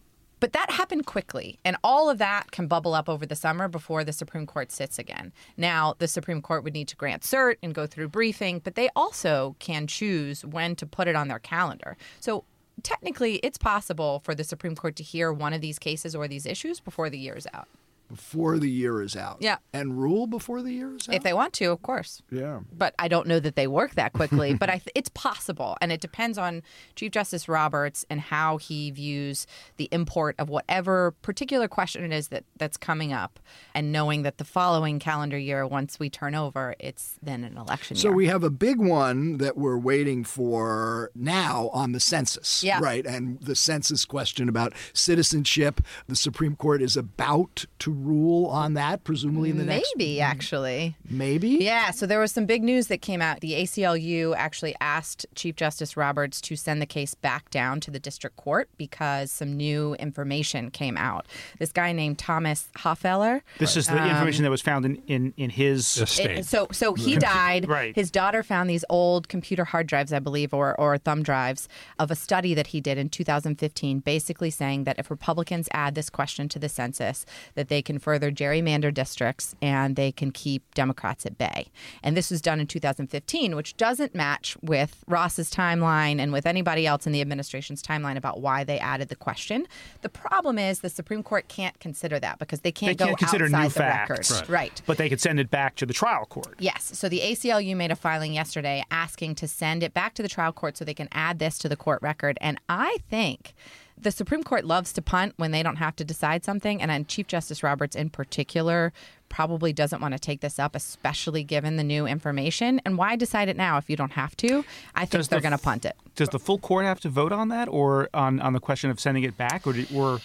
[0.46, 4.04] But that happened quickly, and all of that can bubble up over the summer before
[4.04, 5.34] the Supreme Court sits again.
[5.58, 8.90] Now, the Supreme Court would need to grant cert and go through briefing, but they
[8.96, 11.98] also can choose when to put it on their calendar.
[12.20, 12.44] So
[12.84, 16.46] technically, it's possible for the Supreme Court to hear one of these cases or these
[16.46, 17.68] issues before the year is out.
[18.08, 19.38] Before the year is out.
[19.40, 19.58] Yeah.
[19.74, 21.16] And rule before the year is out.
[21.16, 22.22] If they want to, of course.
[22.32, 22.62] Yeah.
[22.72, 24.54] But I don't know that they work that quickly.
[24.60, 26.64] but I th- it's possible, and it depends on
[26.96, 29.48] Chief Justice Roberts and how he views
[29.78, 33.40] the import of whatever particular question it is that that's coming up,
[33.74, 37.96] and knowing that the following calendar year, once we turn over, it's then an election
[37.98, 38.14] So year.
[38.14, 42.64] So we have a big one that we're waiting for now on the census.
[42.64, 42.80] Yeah.
[42.82, 43.06] Right.
[43.06, 45.82] And the census question about citizenship.
[46.08, 50.96] The Supreme Court is about to rule on that, presumably in the next Maybe actually.
[51.10, 51.50] maybe.
[51.62, 53.42] Yeah, so there was some big news that came out.
[53.42, 58.00] The ACLU actually asked Chief Justice Roberts to send the case back down to the
[58.00, 61.26] district court because some new information came out.
[61.60, 63.42] This guy named Thomas Hofeller.
[63.60, 66.94] This is the um, information that was found in in, in his it- so so
[66.94, 67.66] he died.
[67.76, 67.96] Right.
[67.96, 71.68] His daughter found these old computer hard drives, I believe, or or thumb drives
[72.00, 76.10] of a study that he did in 2015, basically saying that if Republicans add this
[76.10, 77.26] question to the census,
[77.56, 81.68] that they can further gerrymander districts and they can keep Democrats at bay.
[82.04, 86.86] And this was done in 2015, which doesn't match with Ross's timeline and with anybody
[86.86, 89.68] else in the administration's timeline about why they added the question.
[90.02, 93.26] The problem is the Supreme Court can't consider that because they can't, they can't go
[93.26, 94.50] consider outside the facts, records.
[94.50, 94.82] right.
[94.86, 96.56] But they could send it back to the trial court.
[96.60, 96.92] Yes.
[96.94, 100.52] So the ACLU made a filing yesterday asking to send it back to the trial
[100.52, 102.38] court so they can add this to the court record.
[102.42, 103.54] And I think
[103.98, 106.82] the Supreme Court loves to punt when they don't have to decide something.
[106.82, 108.94] And then Chief Justice Roberts, in particular,
[109.30, 112.82] probably doesn't want to take this up, especially given the new information.
[112.86, 114.66] And why decide it now if you don't have to?
[114.94, 115.96] I think Does they're the going to punt it.
[116.16, 119.00] Does the full court have to vote on that, or on, on the question of
[119.00, 120.20] sending it back, or or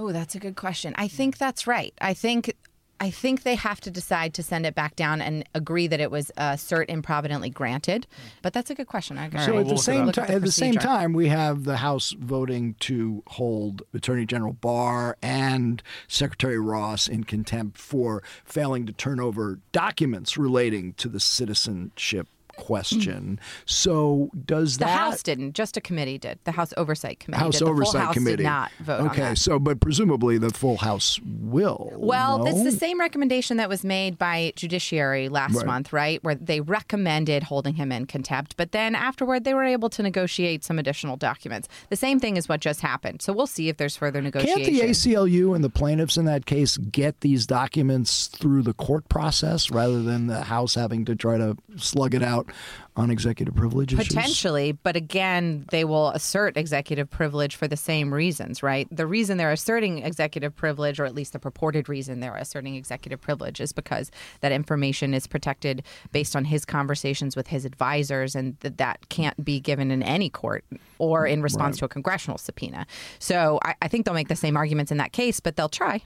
[0.00, 0.94] Oh, that's a good question.
[0.96, 1.92] I think that's right.
[2.00, 2.54] I think
[3.00, 6.10] I think they have to decide to send it back down and agree that it
[6.10, 8.06] was uh, cert improvidently granted.
[8.42, 9.18] But that's a good question.
[9.18, 12.74] I So at the same time, at the same time, we have the House voting
[12.80, 19.60] to hold Attorney General Barr and Secretary Ross in contempt for failing to turn over
[19.72, 22.28] documents relating to the citizenship
[22.58, 23.40] question.
[23.64, 25.52] So does The that House didn't.
[25.54, 26.38] Just a committee did.
[26.44, 27.42] The House Oversight Committee.
[27.42, 31.18] House Oversight House Committee did not vote on Okay, so but presumably the full House
[31.24, 31.90] will.
[31.96, 32.46] Well, no?
[32.46, 35.66] it's the same recommendation that was made by Judiciary last Right.
[35.66, 36.22] month, right?
[36.22, 40.64] Where they recommended holding him in contempt, but then afterward they were able to negotiate
[40.64, 41.68] some additional documents.
[41.88, 43.22] The same thing is what just happened.
[43.22, 44.64] So we'll see if there's further negotiation.
[44.64, 49.08] Can't the ACLU and the plaintiffs in that case get these documents through the court
[49.08, 52.47] process rather than the House having to try to slug it out
[52.96, 54.08] on executive privilege issues?
[54.08, 58.88] Potentially, but again, they will assert executive privilege for the same reasons, right?
[58.90, 63.20] The reason they're asserting executive privilege, or at least the purported reason they're asserting executive
[63.20, 65.82] privilege, is because that information is protected
[66.12, 70.28] based on his conversations with his advisors, and that that can't be given in any
[70.30, 70.64] court
[70.98, 71.78] or in response Right.
[71.80, 72.86] to a congressional subpoena.
[73.18, 76.02] So I, I think they'll make the same arguments in that case, but they'll try.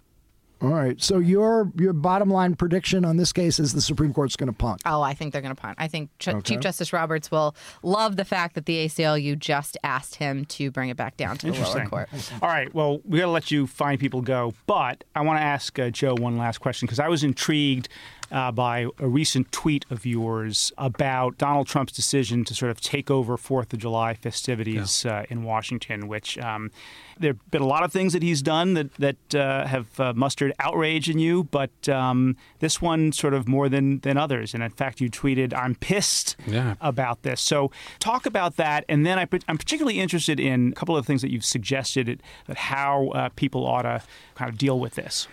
[0.62, 1.00] All right.
[1.02, 4.52] So your your bottom line prediction on this case is the Supreme Court's going to
[4.56, 4.80] punt.
[4.86, 5.76] Oh, I think they're going to punt.
[5.80, 6.40] I think Ch- Okay.
[6.54, 10.88] Chief Justice Roberts will love the fact that the ACLU just asked him to bring
[10.88, 12.08] it back down to the lower court.
[12.40, 12.72] All right.
[12.72, 15.90] Well, we got to let you find people go, but I want to ask uh,
[15.90, 17.88] Joe one last question because I was intrigued
[18.33, 23.11] uh, by a recent tweet of yours about Donald Trump's decision to sort of take
[23.11, 26.39] over Fourth of July festivities uh, in Washington, which.
[26.39, 26.70] Um,
[27.18, 30.12] there have been a lot of things that he's done that that uh, have uh,
[30.16, 34.55] mustered outrage in you, but um, this one sort of more than than others.
[34.55, 36.74] And in fact, you tweeted, "I'm pissed Yeah.
[36.80, 37.70] about this." So
[38.01, 41.30] talk about that, and then I, I'm particularly interested in a couple of things that
[41.30, 44.03] you've suggested that how uh, people ought to
[44.35, 45.28] kind of deal with this.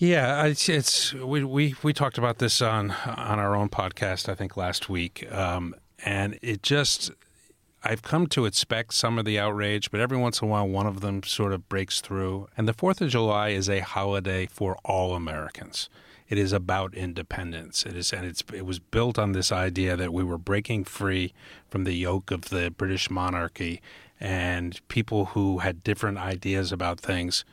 [0.00, 4.36] Yeah, it's, it's we, we we talked about this on on our own podcast I
[4.36, 5.74] think last week, um,
[6.04, 7.10] and it just
[7.82, 10.86] I've come to expect some of the outrage, but every once in a while one
[10.86, 12.46] of them sort of breaks through.
[12.56, 15.88] And the Fourth of July is a holiday for all Americans.
[16.28, 17.84] It is about independence.
[17.84, 21.32] It is, and it's it was built on this idea that we were breaking free
[21.68, 23.82] from the yoke of the British monarchy,
[24.20, 27.44] and people who had different ideas about things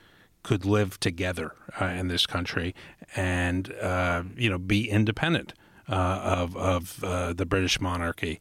[0.45, 2.75] could live together uh, in this country
[3.15, 5.53] and uh, you know be independent
[5.89, 8.39] uh, of of uh, the British monarchy.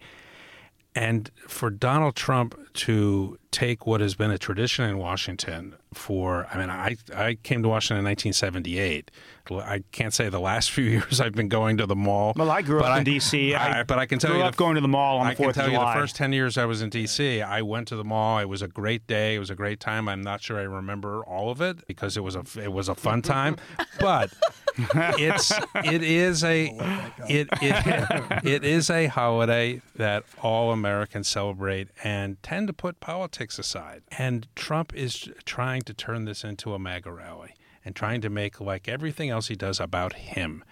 [0.95, 6.59] And for Donald Trump to take what has been a tradition in Washington for, I
[6.59, 9.11] mean, I, I came to Washington in 1978.
[9.51, 12.33] I can't say the last few years I've been going to the mall.
[12.37, 13.55] Well, I grew but up in D.C.
[13.55, 15.35] I but I can tell grew you, up going to the mall on the I
[15.35, 18.05] can tell you the first 10 years I was in D.C., I went to the
[18.05, 18.39] mall.
[18.39, 19.35] It was a great day.
[19.35, 20.09] It was a great time.
[20.09, 22.95] I'm not sure I remember all of it because it was a it was a
[22.95, 23.57] fun time,
[23.99, 24.33] but
[24.77, 25.53] it's
[25.85, 32.43] it is a oh, it, it it is a holiday that all Americans celebrate and
[32.43, 34.03] tend to put politics aside.
[34.19, 37.55] And Trump is trying to turn this into a MAGA rally.
[37.85, 40.65] and trying to make like everything else he does about him.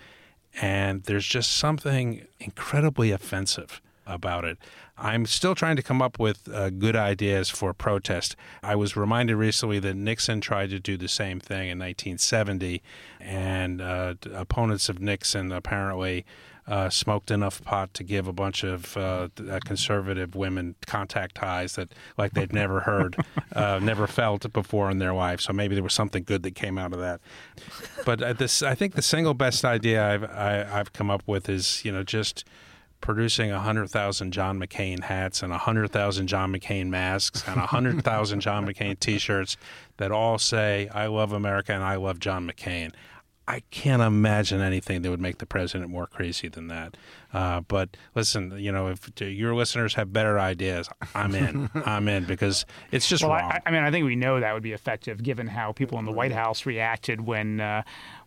[0.60, 4.58] And there's just something incredibly offensive about it.
[4.96, 8.36] I'm still trying to come up with uh, good ideas for protest.
[8.62, 12.82] I was reminded recently that Nixon tried to do the same thing in 1970,
[13.20, 16.24] and uh, opponents of Nixon apparently
[16.66, 21.74] uh, smoked enough pot to give a bunch of uh, uh conservative women contact highs
[21.74, 23.16] that like they'd never heard,
[23.56, 25.40] uh, never felt before in their life.
[25.40, 27.20] So maybe there was something good that came out of that.
[28.04, 31.10] But uh, this, I think, the single best idea I've I, have i have come
[31.10, 32.44] up with is you know just
[33.02, 39.18] producing 100,000 John McCain hats and 100,000 John McCain masks and 100,000 John McCain t
[39.18, 39.58] shirts
[39.98, 42.92] that all say, I love America and I love John McCain.
[43.46, 46.96] I can't imagine anything that would make the president more crazy than that.
[47.32, 51.68] Uh, but listen, you know, if your listeners have better ideas, I'm in.
[51.84, 53.50] I'm in because it's just well, wrong.
[53.50, 56.04] I, I, mean, I think we know that would be effective given how people in
[56.04, 57.82] the White House reacted when uh,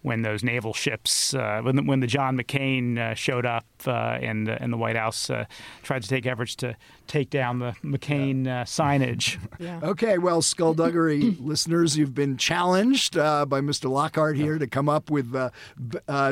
[0.06, 4.20] when those naval ships, uh, when, the, when the John McCain uh, showed up uh,
[4.22, 5.46] and, and the White House uh,
[5.82, 6.78] tried to take efforts to
[7.08, 9.40] take down the McCain uh, signage.
[9.58, 9.80] Yeah.
[9.82, 13.90] Okay, well, skullduggery listeners, you've been challenged uh, by Mr.
[13.90, 15.34] Lockhart here to come up with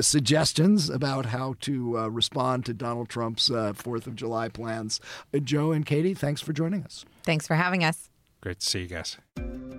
[0.01, 4.99] suggestions about how to respond to Donald Trump's Fourth of July plans.
[5.41, 7.05] Joe and Katie, thanks for joining us.
[7.24, 8.09] Thanks for having us.
[8.43, 9.15] Great to see you guys.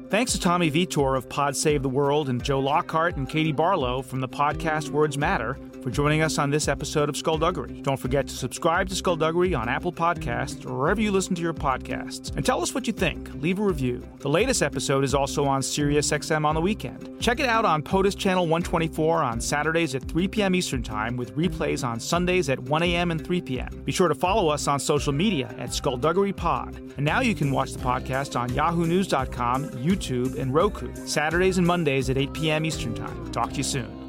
[0.09, 4.01] Thanks to Tommy Vietor of Pod Save the World and Joe Lockhart and Katie Barlow
[4.01, 7.83] from the podcast Words Matter for joining us on this episode of Skullduggery.
[7.83, 11.53] Don't forget to subscribe to Skullduggery on Apple Podcasts or wherever you listen to your
[11.53, 12.35] podcasts.
[12.35, 13.31] And tell us what you think.
[13.35, 14.03] Leave a review.
[14.21, 17.21] The latest episode is also on SiriusXM on the weekend.
[17.21, 20.55] Check it out on POTUS Channel 124 on Saturdays at 3 p.m.
[20.55, 23.11] Eastern Time with replays on Sundays at 1 a.m.
[23.11, 23.83] and 3 p.m.
[23.85, 26.77] Be sure to follow us on social media at Skullduggery Pod.
[26.97, 32.09] And now you can watch the podcast on yahoonews.com, YouTube, and Roku, Saturdays and Mondays
[32.09, 32.65] at 8 p.m.
[32.65, 33.31] Eastern Time.
[33.33, 34.04] Talk to you soon.